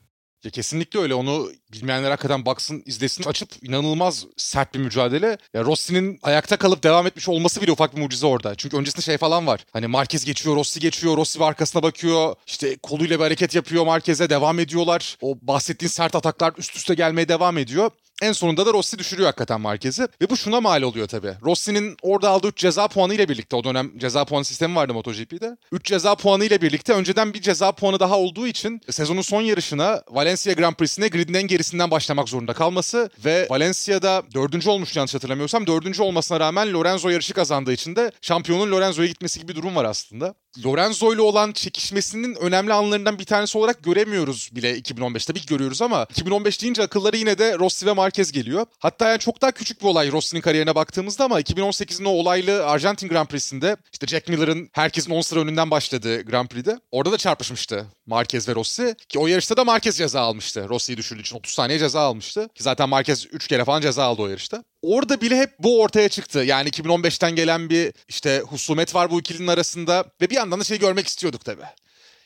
[0.45, 1.15] Ya kesinlikle öyle.
[1.15, 3.25] Onu bilmeyenler hakikaten baksın, izlesin.
[3.25, 5.39] Açıp inanılmaz sert bir mücadele.
[5.55, 8.55] Ya Rossi'nin ayakta kalıp devam etmiş olması bile ufak bir mucize orada.
[8.55, 9.65] Çünkü öncesinde şey falan var.
[9.73, 12.35] Hani Marquez geçiyor, Rossi geçiyor, Rossi arkasına bakıyor.
[12.47, 15.17] İşte koluyla bir hareket yapıyor Marquez'e devam ediyorlar.
[15.21, 17.91] O bahsettiğin sert ataklar üst üste gelmeye devam ediyor.
[18.23, 20.09] En sonunda da Rossi düşürüyor hakikaten Marquez'i.
[20.21, 21.35] Ve bu şuna mal oluyor tabii.
[21.43, 25.57] Rossi'nin orada aldığı 3 ceza puanı ile birlikte o dönem ceza puan sistemi vardı MotoGP'de.
[25.73, 30.03] 3 ceza puanı ile birlikte önceden bir ceza puanı daha olduğu için sezonun son yarışına
[30.11, 35.67] Valencia Grand Prix'sine gridin en gerisinden başlamak zorunda kalması ve Valencia'da dördüncü olmuş yanlış hatırlamıyorsam.
[35.67, 39.85] Dördüncü olmasına rağmen Lorenzo yarışı kazandığı için de şampiyonun Lorenzo'ya gitmesi gibi bir durum var
[39.85, 40.35] aslında.
[40.65, 45.27] Lorenzo ile olan çekişmesinin önemli anlarından bir tanesi olarak göremiyoruz bile 2015.
[45.27, 48.67] Tabii ki görüyoruz ama 2015 deyince akılları yine de Rossi ve Marquez geliyor.
[48.79, 53.09] Hatta yani çok daha küçük bir olay Rossi'nin kariyerine baktığımızda ama 2018'in o olaylı Arjantin
[53.09, 56.81] Grand Prix'sinde işte Jack Miller'ın herkesin 10 sıra önünden başladığı Grand Prix'de.
[56.91, 58.95] Orada da çarpışmıştı Marquez ve Rossi.
[59.09, 60.67] Ki o yarışta da Marquez ceza almıştı.
[60.69, 62.49] Rossi'yi düşürdüğü için 30 saniye ceza almıştı.
[62.55, 64.65] Ki zaten Marquez 3 kere falan ceza aldı o yarışta.
[64.83, 66.39] Orada bile hep bu ortaya çıktı.
[66.39, 70.79] Yani 2015'ten gelen bir işte husumet var bu ikilinin arasında ve bir yandan da şey
[70.79, 71.63] görmek istiyorduk tabii.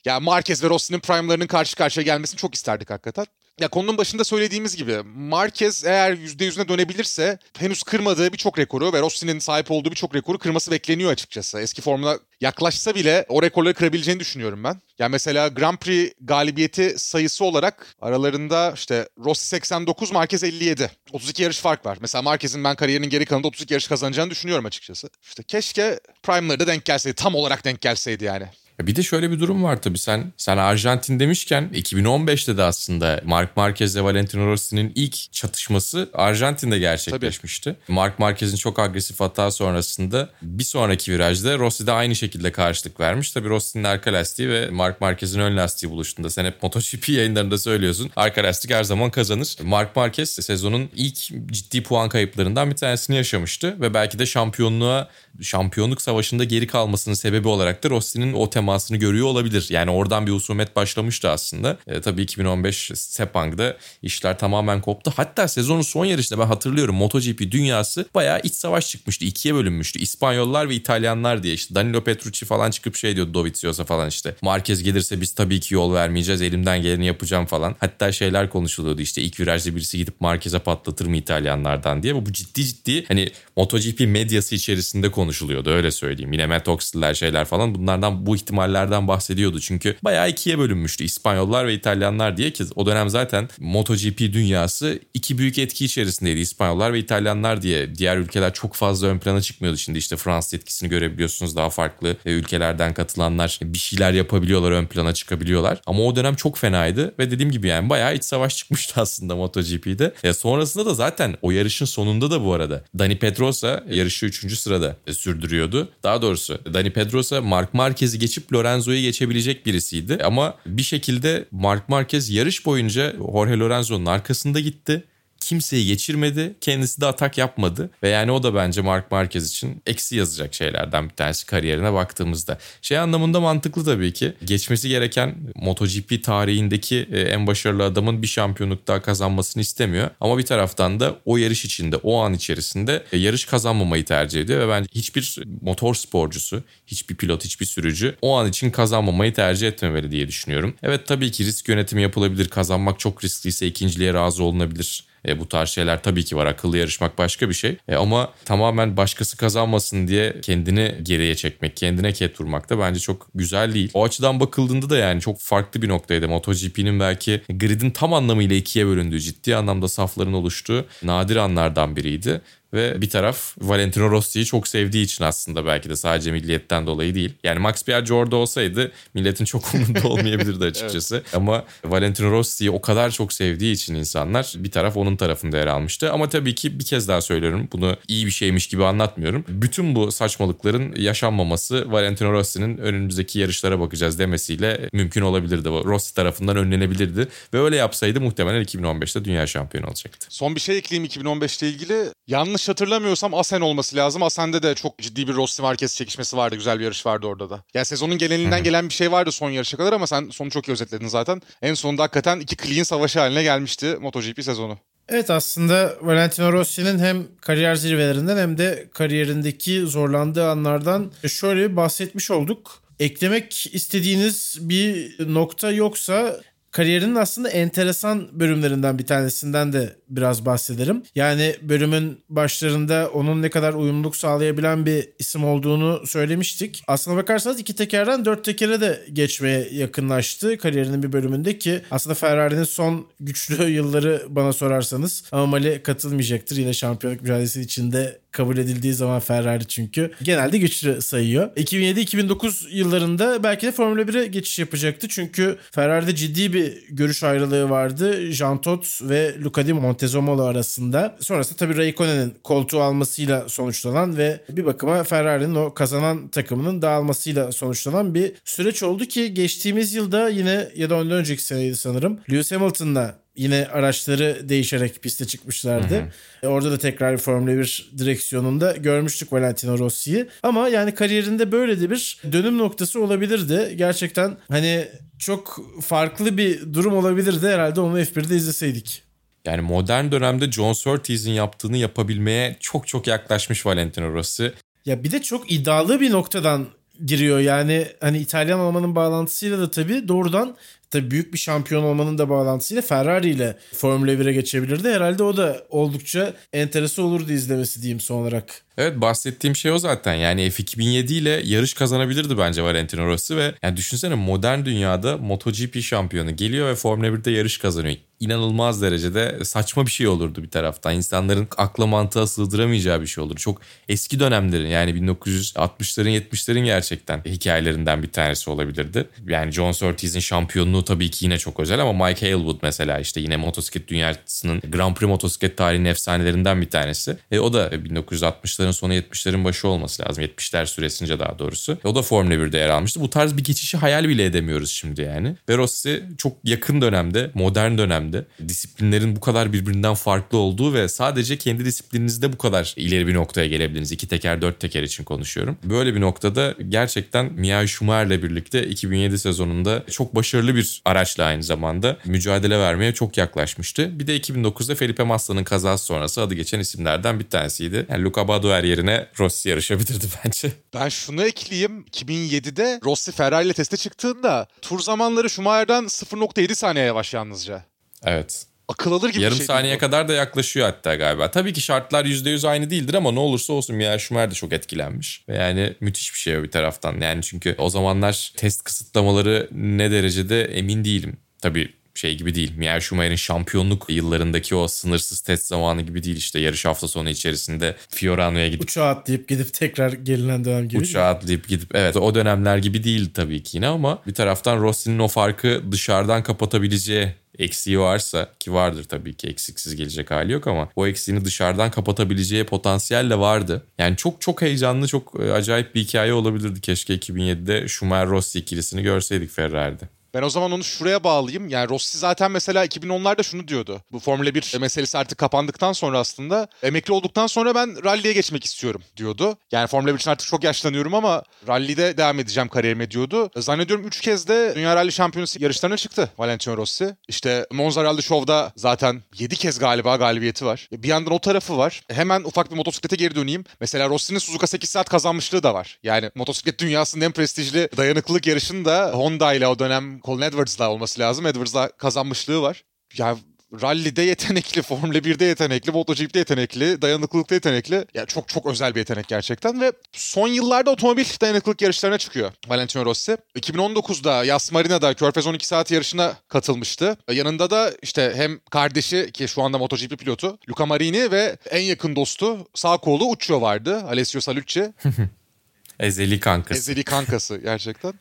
[0.04, 3.26] Ya Marquez ve Rossi'nin prime'larının karşı karşıya gelmesini çok isterdik hakikaten.
[3.60, 9.38] Ya konunun başında söylediğimiz gibi Marquez eğer %100'üne dönebilirse henüz kırmadığı birçok rekoru ve Rossi'nin
[9.38, 11.60] sahip olduğu birçok rekoru kırması bekleniyor açıkçası.
[11.60, 14.80] Eski formuna yaklaşsa bile o rekorları kırabileceğini düşünüyorum ben.
[14.98, 20.90] Yani mesela Grand Prix galibiyeti sayısı olarak aralarında işte Rossi 89, Marquez 57.
[21.12, 21.98] 32 yarış fark var.
[22.00, 25.08] Mesela Marquez'in ben kariyerinin geri kalanında 32 yarış kazanacağını düşünüyorum açıkçası.
[25.22, 27.16] İşte keşke Prime'ları da denk gelseydi.
[27.16, 28.46] Tam olarak denk gelseydi yani.
[28.82, 33.56] Bir de şöyle bir durum var tabii sen sen Arjantin demişken 2015'te de aslında Mark
[33.56, 37.76] Marquez ile Valentino Rossi'nin ilk çatışması Arjantin'de gerçekleşmişti.
[37.86, 37.94] Tabii.
[37.94, 43.30] Mark Marquez'in çok agresif hata sonrasında bir sonraki virajda Rossi de aynı şekilde karşılık vermiş.
[43.32, 48.10] Tabii Rossi'nin arka lastiği ve Mark Marquez'in ön lastiği buluştuğunda sen hep MotoGP yayınlarında söylüyorsun.
[48.16, 49.56] Arka lastik her zaman kazanır.
[49.62, 51.16] Mark Marquez sezonun ilk
[51.52, 55.08] ciddi puan kayıplarından bir tanesini yaşamıştı ve belki de şampiyonluğa
[55.42, 59.66] şampiyonluk savaşında geri kalmasının sebebi olarak da Rossi'nin o temasını görüyor olabilir.
[59.70, 61.78] Yani oradan bir husumet başlamıştı aslında.
[61.86, 65.12] E, tabii 2015 Sepang'da işler tamamen koptu.
[65.16, 69.24] Hatta sezonun son yarışında ben hatırlıyorum MotoGP dünyası bayağı iç savaş çıkmıştı.
[69.24, 69.98] ikiye bölünmüştü.
[69.98, 74.34] İspanyollar ve İtalyanlar diye işte Danilo Petrucci falan çıkıp şey diyordu Dovizioso falan işte.
[74.42, 76.42] Marquez gelirse biz tabii ki yol vermeyeceğiz.
[76.42, 77.76] Elimden geleni yapacağım falan.
[77.80, 82.14] Hatta şeyler konuşuluyordu işte ilk virajda birisi gidip Marquez'e patlatır mı İtalyanlardan diye.
[82.14, 86.32] Bu ciddi ciddi hani MotoGP medyası içerisinde konuşuluyordu öyle söyleyeyim.
[86.32, 89.60] Yine Matt Oxley'ler şeyler falan bunlardan bu ihtimallerden bahsediyordu.
[89.60, 95.38] Çünkü bayağı ikiye bölünmüştü İspanyollar ve İtalyanlar diye ki o dönem zaten MotoGP dünyası iki
[95.38, 97.94] büyük etki içerisindeydi İspanyollar ve İtalyanlar diye.
[97.94, 99.78] Diğer ülkeler çok fazla ön plana çıkmıyordu.
[99.78, 105.80] Şimdi işte Fransız etkisini görebiliyorsunuz daha farklı ülkelerden katılanlar bir şeyler yapabiliyorlar ön plana çıkabiliyorlar.
[105.86, 110.12] Ama o dönem çok fenaydı ve dediğim gibi yani bayağı iç savaş çıkmıştı aslında MotoGP'de.
[110.24, 114.58] E sonrasında da zaten o yarışın sonunda da bu arada Dani Pedrosa yarışı 3.
[114.58, 115.88] sırada sürdürüyordu.
[116.02, 120.18] Daha doğrusu Dani Pedrosa Mark Marquez'i geçip Lorenzo'yu geçebilecek birisiydi.
[120.24, 125.04] Ama bir şekilde Mark Marquez yarış boyunca Jorge Lorenzo'nun arkasında gitti
[125.46, 126.54] kimseyi geçirmedi.
[126.60, 127.90] Kendisi de atak yapmadı.
[128.02, 132.58] Ve yani o da bence Mark Marquez için eksi yazacak şeylerden bir tanesi kariyerine baktığımızda.
[132.82, 134.32] Şey anlamında mantıklı tabii ki.
[134.44, 140.10] Geçmesi gereken MotoGP tarihindeki e, en başarılı adamın bir şampiyonluk daha kazanmasını istemiyor.
[140.20, 144.60] Ama bir taraftan da o yarış içinde, o an içerisinde e, yarış kazanmamayı tercih ediyor.
[144.60, 150.10] Ve bence hiçbir motor sporcusu, hiçbir pilot, hiçbir sürücü o an için kazanmamayı tercih etmemeli
[150.10, 150.74] diye düşünüyorum.
[150.82, 152.48] Evet tabii ki risk yönetimi yapılabilir.
[152.48, 155.06] Kazanmak çok riskliyse ikinciliğe razı olunabilir.
[155.26, 156.46] E, bu tarz şeyler tabii ki var.
[156.46, 157.76] Akıllı yarışmak başka bir şey.
[157.88, 163.26] E, ama tamamen başkası kazanmasın diye kendini geriye çekmek, kendine ket vurmak da bence çok
[163.34, 163.90] güzel değil.
[163.94, 166.28] O açıdan bakıldığında da yani çok farklı bir noktaydı.
[166.28, 172.40] MotoGP'nin belki gridin tam anlamıyla ikiye bölündüğü, ciddi anlamda safların oluştuğu nadir anlardan biriydi.
[172.72, 177.32] Ve bir taraf Valentino Rossi'yi çok sevdiği için aslında belki de sadece milliyetten dolayı değil.
[177.44, 181.16] Yani Max Piaggi orada olsaydı milletin çok umurunda olmayabilirdi açıkçası.
[181.16, 181.34] evet.
[181.34, 186.12] Ama Valentino Rossi'yi o kadar çok sevdiği için insanlar bir taraf onun tarafında yer almıştı.
[186.12, 189.44] Ama tabii ki bir kez daha söylüyorum bunu iyi bir şeymiş gibi anlatmıyorum.
[189.48, 195.68] Bütün bu saçmalıkların yaşanmaması Valentino Rossi'nin önümüzdeki yarışlara bakacağız demesiyle mümkün olabilirdi.
[195.68, 197.28] Rossi tarafından önlenebilirdi.
[197.54, 200.26] Ve öyle yapsaydı muhtemelen 2015'te dünya şampiyonu olacaktı.
[200.30, 201.94] Son bir şey ekleyeyim 2015 ile ilgili.
[202.26, 204.22] Yanlış yanlış hatırlamıyorsam Asen olması lazım.
[204.22, 206.56] Asen'de de çok ciddi bir Rossi Marquez çekişmesi vardı.
[206.56, 207.64] Güzel bir yarış vardı orada da.
[207.74, 210.72] Yani sezonun genelinden gelen bir şey vardı son yarışa kadar ama sen sonu çok iyi
[210.72, 211.42] özetledin zaten.
[211.62, 214.78] En sonunda hakikaten iki clean savaşı haline gelmişti MotoGP sezonu.
[215.08, 222.82] Evet aslında Valentino Rossi'nin hem kariyer zirvelerinden hem de kariyerindeki zorlandığı anlardan şöyle bahsetmiş olduk.
[223.00, 226.40] Eklemek istediğiniz bir nokta yoksa
[226.76, 231.02] kariyerinin aslında enteresan bölümlerinden bir tanesinden de biraz bahsederim.
[231.14, 236.84] Yani bölümün başlarında onun ne kadar uyumluluk sağlayabilen bir isim olduğunu söylemiştik.
[236.86, 242.64] Aslına bakarsanız iki tekerden dört tekere de geçmeye yakınlaştı kariyerinin bir bölümünde ki aslında Ferrari'nin
[242.64, 246.56] son güçlü yılları bana sorarsanız ama Mali katılmayacaktır.
[246.56, 251.50] Yine şampiyonluk mücadelesi içinde kabul edildiği zaman Ferrari çünkü genelde güçlü sayıyor.
[251.56, 255.08] 2007-2009 yıllarında belki de Formula 1'e geçiş yapacaktı.
[255.08, 258.32] Çünkü Ferrari'de ciddi bir görüş ayrılığı vardı.
[258.32, 261.16] Jean Todt ve Luca Di Montezemolo arasında.
[261.20, 268.14] Sonrasında tabii Raikkonen'in koltuğu almasıyla sonuçlanan ve bir bakıma Ferrari'nin o kazanan takımının dağılmasıyla sonuçlanan
[268.14, 273.25] bir süreç oldu ki geçtiğimiz yılda yine ya da ondan önceki seneydi sanırım Lewis Hamilton'la
[273.36, 275.94] yine araçları değişerek piste çıkmışlardı.
[275.94, 276.10] Hı
[276.42, 276.48] hı.
[276.48, 280.26] Orada da tekrar bir Formula 1 direksiyonunda görmüştük Valentino Rossi'yi.
[280.42, 283.74] Ama yani kariyerinde böyle de bir dönüm noktası olabilirdi.
[283.76, 289.02] Gerçekten hani çok farklı bir durum olabilirdi herhalde onu F1'de izleseydik.
[289.44, 294.52] Yani modern dönemde John Surtees'in yaptığını yapabilmeye çok çok yaklaşmış Valentino Rossi.
[294.86, 296.66] Ya bir de çok iddialı bir noktadan
[297.06, 297.38] giriyor.
[297.38, 300.56] Yani hani İtalyan olmanın bağlantısıyla da tabii doğrudan
[300.90, 304.88] tabii büyük bir şampiyon olmanın da bağlantısıyla Ferrari ile Formula 1'e geçebilirdi.
[304.88, 308.66] Herhalde o da oldukça enteresan olurdu izlemesi diyeyim son olarak.
[308.78, 310.14] Evet bahsettiğim şey o zaten.
[310.14, 316.36] Yani F2007 ile yarış kazanabilirdi bence Valentino Rossi ve yani düşünsene modern dünyada MotoGP şampiyonu
[316.36, 317.96] geliyor ve Formula 1'de yarış kazanıyor.
[318.20, 320.94] İnanılmaz derecede saçma bir şey olurdu bir taraftan.
[320.94, 323.36] İnsanların akla mantığa sığdıramayacağı bir şey olur.
[323.36, 329.08] Çok eski dönemlerin yani 1960'ların 70'lerin gerçekten hikayelerinden bir tanesi olabilirdi.
[329.28, 333.36] Yani John Surtees'in şampiyonluğu tabii ki yine çok özel ama Mike Hailwood mesela işte yine
[333.36, 337.16] motosiklet dünyasının Grand Prix motosiklet tarihinin efsanelerinden bir tanesi.
[337.30, 340.24] E, o da 1960'ların 60'ların sonu 70'lerin başı olması lazım.
[340.24, 341.78] 70'ler süresince daha doğrusu.
[341.84, 343.00] O da Formula 1'de yer almıştı.
[343.00, 345.36] Bu tarz bir geçişi hayal bile edemiyoruz şimdi yani.
[345.48, 351.36] Ve Rossi çok yakın dönemde, modern dönemde disiplinlerin bu kadar birbirinden farklı olduğu ve sadece
[351.36, 353.92] kendi disiplininizde bu kadar ileri bir noktaya gelebildiğiniz.
[353.92, 355.56] iki teker, dört teker için konuşuyorum.
[355.64, 361.96] Böyle bir noktada gerçekten Mia Schumacher'le birlikte 2007 sezonunda çok başarılı bir araçla aynı zamanda
[362.04, 363.98] mücadele vermeye çok yaklaşmıştı.
[363.98, 367.86] Bir de 2009'da Felipe Massa'nın kazası sonrası adı geçen isimlerden bir tanesiydi.
[367.90, 370.52] Yani Luca Badoer yerine Rossi yarışabilirdi bence.
[370.74, 371.82] Ben şunu ekleyeyim.
[371.92, 377.64] 2007'de Rossi Ferrari ile teste çıktığında tur zamanları Schumacher'dan 0.7 saniye yavaş yalnızca.
[378.04, 378.46] Evet.
[378.68, 379.46] Akıl alır gibi Yarım bir şey.
[379.46, 381.30] saniye kadar da yaklaşıyor hatta galiba.
[381.30, 385.24] Tabii ki şartlar %100 aynı değildir ama ne olursa olsun Mia Schumacher de çok etkilenmiş.
[385.28, 387.00] Ve yani müthiş bir şey o bir taraftan.
[387.00, 391.16] Yani çünkü o zamanlar test kısıtlamaları ne derecede emin değilim.
[391.42, 392.52] Tabii şey gibi değil.
[392.56, 397.76] Michael Schumacher'in şampiyonluk yıllarındaki o sınırsız test zamanı gibi değil işte yarış hafta sonu içerisinde
[397.88, 400.82] Fiorano'ya gidip uçağa atlayıp gidip tekrar gelinen dönem gibi.
[400.82, 404.98] Uçağa atlayıp gidip evet o dönemler gibi değil tabii ki yine ama bir taraftan Rossi'nin
[404.98, 410.68] o farkı dışarıdan kapatabileceği eksiği varsa ki vardır tabii ki eksiksiz gelecek hali yok ama
[410.76, 413.66] o eksiğini dışarıdan kapatabileceği potansiyel de vardı.
[413.78, 418.82] Yani çok çok heyecanlı çok e, acayip bir hikaye olabilirdi keşke 2007'de Schumacher Rossi ikilisini
[418.82, 419.88] görseydik Ferrari'de.
[420.16, 421.48] Ben o zaman onu şuraya bağlayayım.
[421.48, 423.82] Yani Rossi zaten mesela 2010'larda şunu diyordu.
[423.92, 428.82] Bu Formula 1 meselesi artık kapandıktan sonra aslında emekli olduktan sonra ben rally'e geçmek istiyorum
[428.96, 429.36] diyordu.
[429.52, 433.30] Yani Formula 1 için artık çok yaşlanıyorum ama rally'de devam edeceğim kariyerime diyordu.
[433.36, 436.96] Zannediyorum 3 kez de Dünya Rally Şampiyonası yarışlarına çıktı Valentino Rossi.
[437.08, 440.68] İşte Monza Rally Show'da zaten 7 kez galiba galibiyeti var.
[440.72, 441.82] Bir yandan o tarafı var.
[441.90, 443.44] Hemen ufak bir motosiklete geri döneyim.
[443.60, 445.78] Mesela Rossi'nin Suzuka 8 saat kazanmışlığı da var.
[445.82, 451.00] Yani motosiklet dünyasının en prestijli dayanıklılık yarışını da Honda ile o dönem Colin Edwards'la olması
[451.00, 451.26] lazım.
[451.26, 452.64] Edwards'la kazanmışlığı var.
[452.96, 453.16] Ya
[453.62, 457.84] rally'de yetenekli, Formula 1'de yetenekli, MotoGP'de yetenekli, dayanıklılıkta yetenekli.
[457.94, 462.84] Ya çok çok özel bir yetenek gerçekten ve son yıllarda otomobil dayanıklılık yarışlarına çıkıyor Valentino
[462.84, 463.16] Rossi.
[463.36, 466.96] 2019'da Yas Marina'da Körfez 12 saat yarışına katılmıştı.
[467.12, 471.96] Yanında da işte hem kardeşi ki şu anda MotoGP pilotu Luca Marini ve en yakın
[471.96, 473.82] dostu sağ kolu Uccio vardı.
[473.88, 474.72] Alessio Salucci.
[475.80, 476.60] Ezeli kankası.
[476.60, 477.94] Ezeli kankası gerçekten.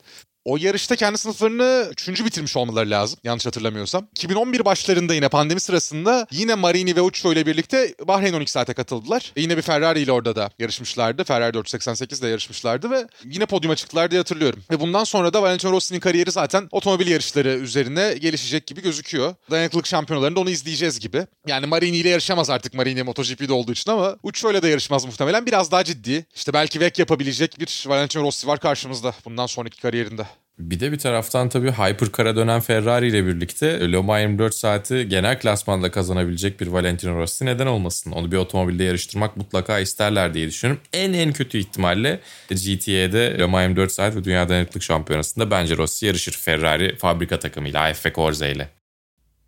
[0.45, 4.07] O yarışta kendi sınıflarını üçüncü bitirmiş olmaları lazım yanlış hatırlamıyorsam.
[4.11, 9.31] 2011 başlarında yine pandemi sırasında yine Marini ve Uccio ile birlikte Bahreyn 12 saate katıldılar.
[9.35, 11.23] E yine bir Ferrari ile orada da yarışmışlardı.
[11.23, 14.63] Ferrari 488 ile yarışmışlardı ve yine podyuma çıktılar diye hatırlıyorum.
[14.71, 19.35] Ve bundan sonra da Valentino Rossi'nin kariyeri zaten otomobil yarışları üzerine gelişecek gibi gözüküyor.
[19.51, 21.27] Dayanıklılık şampiyonalarında onu izleyeceğiz gibi.
[21.47, 25.45] Yani Marini ile yarışamaz artık Marini MotoGP'de olduğu için ama Uccio ile de yarışmaz muhtemelen.
[25.45, 26.25] Biraz daha ciddi.
[26.35, 30.25] İşte belki VEC yapabilecek bir Valentino Rossi var karşımızda bundan sonraki kariyerinde.
[30.59, 35.39] Bir de bir taraftan tabii Hypercar'a dönen Ferrari ile birlikte Le Mans 24 saati genel
[35.39, 38.11] klasmanda kazanabilecek bir Valentino Rossi neden olmasın?
[38.11, 40.83] Onu bir otomobilde yarıştırmak mutlaka isterler diye düşünüyorum.
[40.93, 46.05] En en kötü ihtimalle GTA'de Le Mans 24 saat ve Dünya Dayanıklık Şampiyonası'nda bence Rossi
[46.05, 48.69] yarışır Ferrari fabrika takımıyla AF Corsa ile.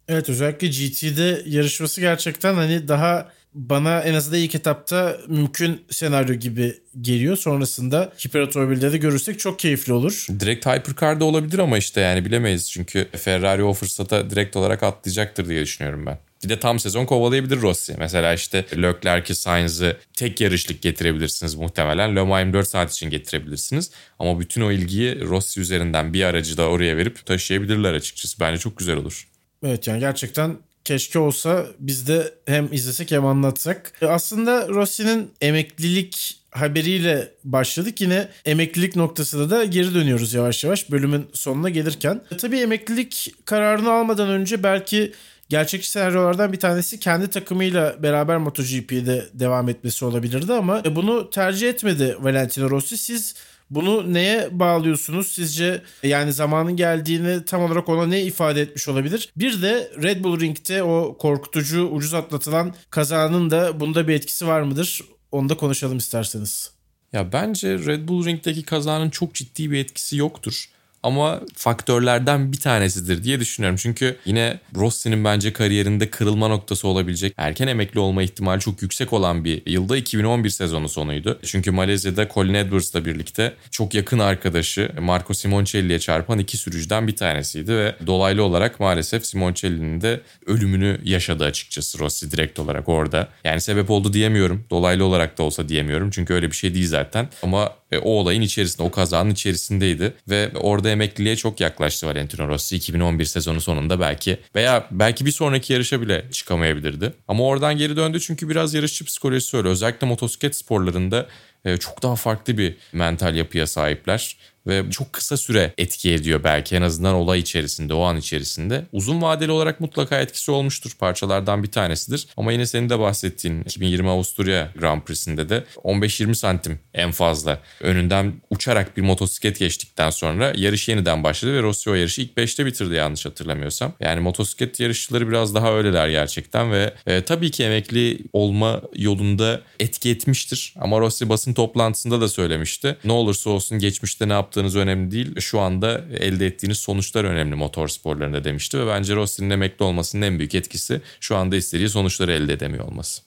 [0.07, 6.75] Evet özellikle GT'de yarışması gerçekten hani daha bana en azından ilk etapta mümkün senaryo gibi
[7.01, 7.37] geliyor.
[7.37, 10.27] Sonrasında hiper otomobilde de görürsek çok keyifli olur.
[10.39, 12.71] Direkt Hypercar'da olabilir ama işte yani bilemeyiz.
[12.71, 16.19] Çünkü Ferrari o fırsata direkt olarak atlayacaktır diye düşünüyorum ben.
[16.43, 17.95] Bir de tam sezon kovalayabilir Rossi.
[17.97, 22.15] Mesela işte Leclerc'i, Sainz'ı tek yarışlık getirebilirsiniz muhtemelen.
[22.15, 23.91] Le Mans 24 saat için getirebilirsiniz.
[24.19, 28.39] Ama bütün o ilgiyi Rossi üzerinden bir aracı da oraya verip taşıyabilirler açıkçası.
[28.39, 29.27] Bence çok güzel olur.
[29.63, 30.57] Evet yani gerçekten
[30.87, 33.91] keşke olsa biz de hem izlesek hem anlatsak.
[34.01, 38.01] E, aslında Rossi'nin emeklilik haberiyle başladık.
[38.01, 42.21] Yine emeklilik noktasında da geri dönüyoruz yavaş yavaş bölümün sonuna gelirken.
[42.31, 45.13] E, tabii emeklilik kararını almadan önce belki
[45.49, 51.69] gerçekçi senaryolardan bir tanesi kendi takımıyla beraber MotoGP'de devam etmesi olabilirdi ama e, bunu tercih
[51.69, 52.97] etmedi Valentino Rossi.
[52.97, 53.35] Siz
[53.69, 55.27] bunu neye bağlıyorsunuz?
[55.27, 59.31] Sizce yani zamanın geldiğini tam olarak ona ne ifade etmiş olabilir?
[59.35, 64.61] Bir de Red Bull Ring'de o korkutucu ucuz atlatılan kazanın da bunda bir etkisi var
[64.61, 65.01] mıdır?
[65.31, 66.71] Onu da konuşalım isterseniz.
[67.13, 70.69] Ya bence Red Bull Ring'deki kazanın çok ciddi bir etkisi yoktur
[71.07, 73.77] ama faktörlerden bir tanesidir diye düşünüyorum.
[73.81, 79.45] Çünkü yine Rossi'nin bence kariyerinde kırılma noktası olabilecek erken emekli olma ihtimali çok yüksek olan
[79.45, 81.39] bir yılda 2011 sezonu sonuydu.
[81.45, 87.75] Çünkü Malezya'da Colin Edwards'la birlikte çok yakın arkadaşı Marco Simoncelli'ye çarpan iki sürücüden bir tanesiydi
[87.75, 93.27] ve dolaylı olarak maalesef Simoncelli'nin de ölümünü yaşadı açıkçası Rossi direkt olarak orada.
[93.43, 94.63] Yani sebep oldu diyemiyorum.
[94.69, 96.09] Dolaylı olarak da olsa diyemiyorum.
[96.11, 97.29] Çünkü öyle bir şey değil zaten.
[97.43, 102.75] Ama e, o olayın içerisinde, o kazanın içerisindeydi ve orada emekliliğe çok yaklaştı Valentino Rossi
[102.75, 107.13] 2011 sezonu sonunda belki veya belki bir sonraki yarışa bile çıkamayabilirdi.
[107.27, 109.69] Ama oradan geri döndü çünkü biraz yarışçı psikolojisi öyle.
[109.69, 111.27] Özellikle motosiklet sporlarında
[111.65, 114.37] e, çok daha farklı bir mental yapıya sahipler
[114.67, 118.85] ve çok kısa süre etki ediyor belki en azından olay içerisinde, o an içerisinde.
[118.91, 120.91] Uzun vadeli olarak mutlaka etkisi olmuştur.
[120.99, 122.27] Parçalardan bir tanesidir.
[122.37, 128.33] Ama yine senin de bahsettiğin 2020 Avusturya Grand Prix'sinde de 15-20 santim en fazla önünden
[128.49, 132.95] uçarak bir motosiklet geçtikten sonra yarış yeniden başladı ve Rossi o yarışı ilk 5'te bitirdi
[132.95, 133.93] yanlış hatırlamıyorsam.
[133.99, 140.09] Yani motosiklet yarışçıları biraz daha öyleler gerçekten ve e, tabii ki emekli olma yolunda etki
[140.09, 140.73] etmiştir.
[140.79, 142.97] Ama Rossi basın toplantısında da söylemişti.
[143.03, 145.39] Ne olursa olsun geçmişte ne yaptı yaptığınız önemli değil.
[145.39, 150.39] Şu anda elde ettiğiniz sonuçlar önemli motor sporlarında demişti ve bence Rossi'nin emekli olmasının en
[150.39, 153.21] büyük etkisi şu anda istediği sonuçları elde edemiyor olması.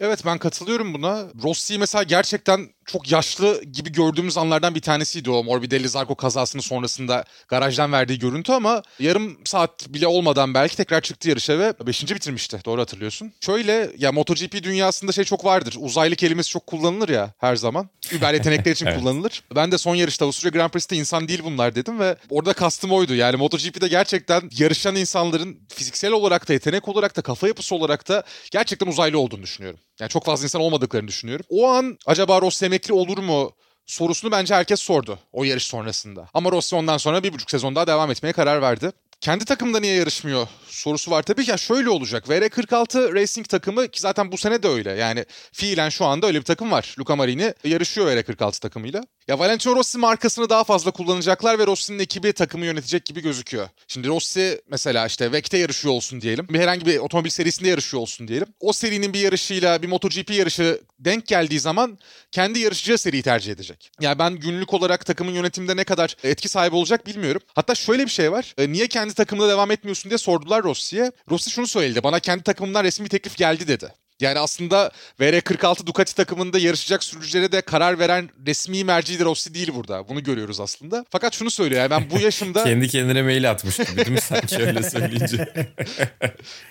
[0.00, 1.26] Evet ben katılıyorum buna.
[1.42, 7.24] Rossi mesela gerçekten çok yaşlı gibi gördüğümüz anlardan bir tanesiydi o Morbidelli Zarco kazasının sonrasında
[7.48, 12.14] garajdan verdiği görüntü ama yarım saat bile olmadan belki tekrar çıktı yarışa ve 5.
[12.14, 12.60] bitirmişti.
[12.64, 13.32] Doğru hatırlıyorsun.
[13.40, 15.76] Şöyle ya MotoGP dünyasında şey çok vardır.
[15.78, 17.88] Uzaylı kelimesi çok kullanılır ya her zaman.
[18.12, 18.98] Über yetenekler için evet.
[18.98, 19.42] kullanılır.
[19.54, 23.14] Ben de son yarışta Avusturya Grand Prix'te insan değil bunlar dedim ve orada kastım oydu.
[23.14, 28.22] Yani MotoGP'de gerçekten yarışan insanların fiziksel olarak da yetenek olarak da kafa yapısı olarak da
[28.50, 29.80] gerçekten uzaylı olduğunu düşünüyorum.
[30.00, 31.46] Yani çok fazla insan olmadıklarını düşünüyorum.
[31.48, 33.52] O an acaba Rossi emekli olur mu
[33.86, 36.28] sorusunu bence herkes sordu o yarış sonrasında.
[36.34, 39.94] Ama Rossi ondan sonra bir buçuk sezon daha devam etmeye karar verdi kendi takımda niye
[39.94, 41.22] yarışmıyor sorusu var.
[41.22, 42.24] Tabii ki ya şöyle olacak.
[42.28, 44.92] VR46 Racing takımı ki zaten bu sene de öyle.
[44.92, 46.94] Yani fiilen şu anda öyle bir takım var.
[46.98, 49.02] Luca Marini yarışıyor VR46 takımıyla.
[49.28, 53.68] Ya Valentino Rossi markasını daha fazla kullanacaklar ve Rossi'nin ekibi takımı yönetecek gibi gözüküyor.
[53.88, 56.46] Şimdi Rossi mesela işte VEC'te yarışıyor olsun diyelim.
[56.50, 58.48] Bir herhangi bir otomobil serisinde yarışıyor olsun diyelim.
[58.60, 61.98] O serinin bir yarışıyla bir MotoGP yarışı denk geldiği zaman
[62.32, 63.90] kendi yarışacağı seriyi tercih edecek.
[64.00, 67.42] Yani ben günlük olarak takımın yönetiminde ne kadar etki sahibi olacak bilmiyorum.
[67.54, 68.54] Hatta şöyle bir şey var.
[68.58, 71.12] E, niye kendi takımında devam etmiyorsun diye sordular Rossi'ye.
[71.30, 72.02] Rossi şunu söyledi.
[72.02, 73.92] Bana kendi takımımdan resmi teklif geldi dedi.
[74.20, 74.90] Yani aslında
[75.20, 80.08] VR46 Ducati takımında yarışacak sürücülere de karar veren resmi merci de Rossi değil burada.
[80.08, 81.04] Bunu görüyoruz aslında.
[81.10, 82.64] Fakat şunu söylüyor yani ben bu yaşımda...
[82.64, 85.38] Kendi kendine mail atmış gibi değil mi sanki öyle söyleyince?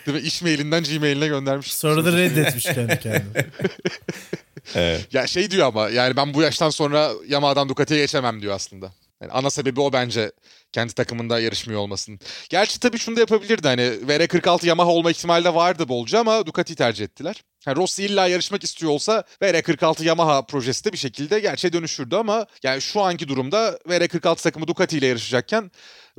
[0.05, 0.27] değil mi?
[0.27, 1.73] İş mailinden Gmail'ine göndermiş.
[1.73, 3.45] Sonra da reddetmiş kendi kendine.
[4.75, 5.07] evet.
[5.13, 8.91] Ya şey diyor ama yani ben bu yaştan sonra Yamaha'dan Ducati'ye geçemem diyor aslında.
[9.25, 10.31] Yani ana sebebi o bence
[10.71, 12.19] kendi takımında yarışmıyor olmasının.
[12.49, 16.75] Gerçi tabii şunu da yapabilirdi hani VR46 Yamaha olma ihtimali de vardı bolca ama Ducati
[16.75, 17.43] tercih ettiler.
[17.67, 22.45] Yani Rossi illa yarışmak istiyor olsa VR46 Yamaha projesi de bir şekilde gerçeğe dönüşürdü ama
[22.63, 25.71] yani şu anki durumda VR46 takımı Ducati ile yarışacakken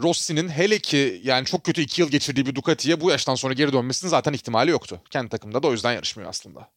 [0.03, 3.73] Rossi'nin hele ki yani çok kötü iki yıl geçirdiği bir Ducati'ye bu yaştan sonra geri
[3.73, 5.01] dönmesinin zaten ihtimali yoktu.
[5.11, 6.69] Kendi takımda da o yüzden yarışmıyor aslında.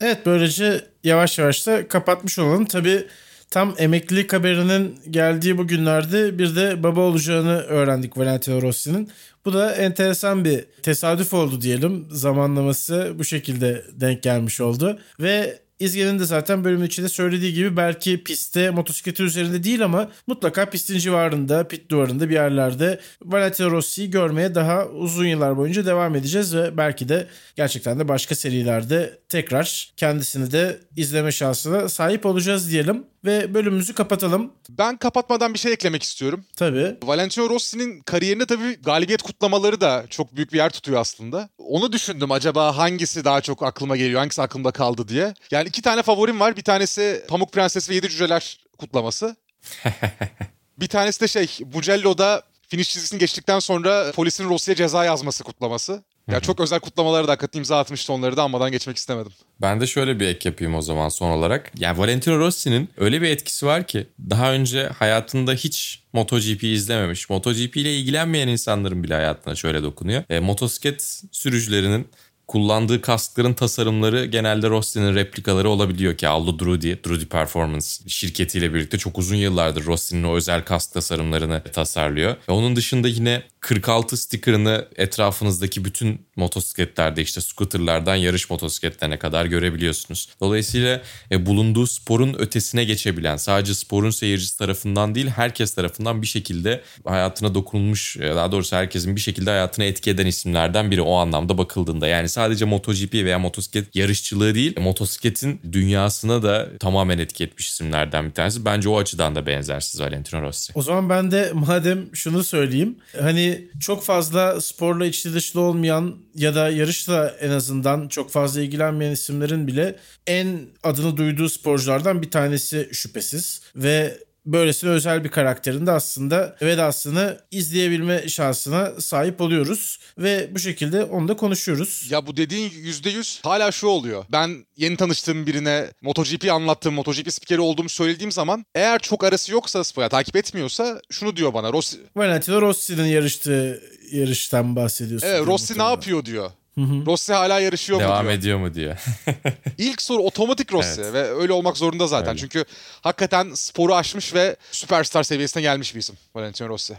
[0.00, 2.64] Evet böylece yavaş yavaş da kapatmış olalım.
[2.64, 3.06] Tabii
[3.50, 9.10] tam emeklilik haberinin geldiği bu günlerde bir de baba olacağını öğrendik Valentino Rossi'nin.
[9.44, 12.06] Bu da enteresan bir tesadüf oldu diyelim.
[12.10, 14.98] Zamanlaması bu şekilde denk gelmiş oldu.
[15.20, 20.70] Ve İzge'nin de zaten bölümün içinde söylediği gibi belki pistte motosikleti üzerinde değil ama mutlaka
[20.70, 26.56] pistin civarında, pit duvarında bir yerlerde Valentino Rossi'yi görmeye daha uzun yıllar boyunca devam edeceğiz
[26.56, 27.26] ve belki de
[27.56, 34.52] gerçekten de başka serilerde tekrar kendisini de izleme şansına sahip olacağız diyelim ve bölümümüzü kapatalım.
[34.70, 36.44] Ben kapatmadan bir şey eklemek istiyorum.
[36.56, 36.96] Tabii.
[37.02, 41.48] Valentino Rossi'nin kariyerinde tabii galibiyet kutlamaları da çok büyük bir yer tutuyor aslında.
[41.58, 45.34] Onu düşündüm acaba hangisi daha çok aklıma geliyor, hangisi aklımda kaldı diye.
[45.50, 46.56] Yani iki tane favorim var.
[46.56, 49.36] Bir tanesi Pamuk Prenses ve Yedi Cüceler kutlaması.
[50.78, 56.04] bir tanesi de şey, Bucello'da finish çizgisini geçtikten sonra polisin Rossi'ye ceza yazması kutlaması.
[56.30, 59.32] Ya çok özel kutlamaları da hakikaten imza atmıştı onları da almadan geçmek istemedim.
[59.60, 61.72] Ben de şöyle bir ek yapayım o zaman son olarak.
[61.78, 67.76] Yani Valentino Rossi'nin öyle bir etkisi var ki daha önce hayatında hiç MotoGP izlememiş, MotoGP
[67.76, 70.22] ile ilgilenmeyen insanların bile hayatına şöyle dokunuyor.
[70.30, 72.08] E, motosiklet sürücülerinin
[72.46, 79.18] kullandığı kaskların tasarımları genelde Rossi'nin replikaları olabiliyor ki Aldo Drudi, Drudi Performance şirketiyle birlikte çok
[79.18, 82.36] uzun yıllardır Rossi'nin o özel kask tasarımlarını tasarlıyor.
[82.48, 90.28] Ve onun dışında yine 46 sticker'ını etrafınızdaki bütün motosikletlerde işte scooterlardan yarış motosikletlerine kadar görebiliyorsunuz.
[90.40, 96.82] Dolayısıyla e, bulunduğu sporun ötesine geçebilen sadece sporun seyircisi tarafından değil herkes tarafından bir şekilde
[97.04, 102.06] hayatına dokunmuş daha doğrusu herkesin bir şekilde hayatına etki eden isimlerden biri o anlamda bakıldığında.
[102.06, 108.32] Yani sadece MotoGP veya motosiklet yarışçılığı değil motosikletin dünyasına da tamamen etki etmiş isimlerden bir
[108.32, 108.64] tanesi.
[108.64, 110.72] Bence o açıdan da benzersiz Valentino Rossi.
[110.74, 112.96] O zaman ben de madem şunu söyleyeyim.
[113.20, 119.12] Hani çok fazla sporla içli dışlı olmayan ya da yarışla en azından çok fazla ilgilenmeyen
[119.12, 119.96] isimlerin bile
[120.26, 123.62] en adını duyduğu sporculardan bir tanesi şüphesiz.
[123.76, 129.98] Ve böylesine özel bir karakterin de aslında vedasını izleyebilme şansına sahip oluyoruz.
[130.18, 132.06] Ve bu şekilde onu da konuşuyoruz.
[132.10, 134.24] Ya bu dediğin %100 hala şu oluyor.
[134.32, 139.84] Ben yeni tanıştığım birine MotoGP anlattığım, MotoGP spikeri olduğumu söylediğim zaman eğer çok arası yoksa
[139.84, 141.72] spora takip etmiyorsa şunu diyor bana.
[141.72, 141.98] Rossi...
[142.16, 143.82] Valentino Rossi'nin yarıştığı
[144.12, 145.26] yarıştan bahsediyorsun.
[145.28, 146.50] Evet Rossi ne yapıyor diyor.
[146.78, 147.06] Hı-hı.
[147.06, 148.32] Rossi hala yarışıyor Devam mu diyor.
[148.32, 148.96] Devam ediyor mu diyor.
[149.78, 151.14] İlk soru otomatik Rossi evet.
[151.14, 152.28] ve öyle olmak zorunda zaten.
[152.28, 152.38] Öyle.
[152.38, 152.64] Çünkü
[153.00, 156.96] hakikaten sporu aşmış ve süperstar seviyesine gelmiş bir isim Valentino Rossi.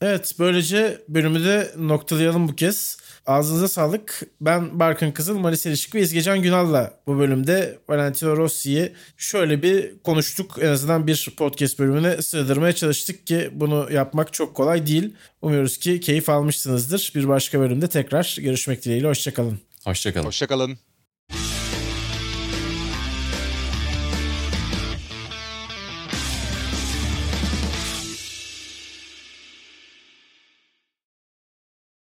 [0.00, 2.98] Evet böylece bölümü de noktalayalım bu kez.
[3.30, 4.22] Ağzınıza sağlık.
[4.40, 10.58] Ben Barkın Kızıl, Malis Elişik ve İzgecan Günal'la bu bölümde Valentino Rossi'yi şöyle bir konuştuk.
[10.60, 15.14] En azından bir podcast bölümüne sığdırmaya çalıştık ki bunu yapmak çok kolay değil.
[15.42, 17.12] Umuyoruz ki keyif almışsınızdır.
[17.14, 19.08] Bir başka bölümde tekrar görüşmek dileğiyle.
[19.08, 19.58] Hoşçakalın.
[19.84, 20.26] Hoşçakalın.
[20.26, 20.89] Hoşçakalın.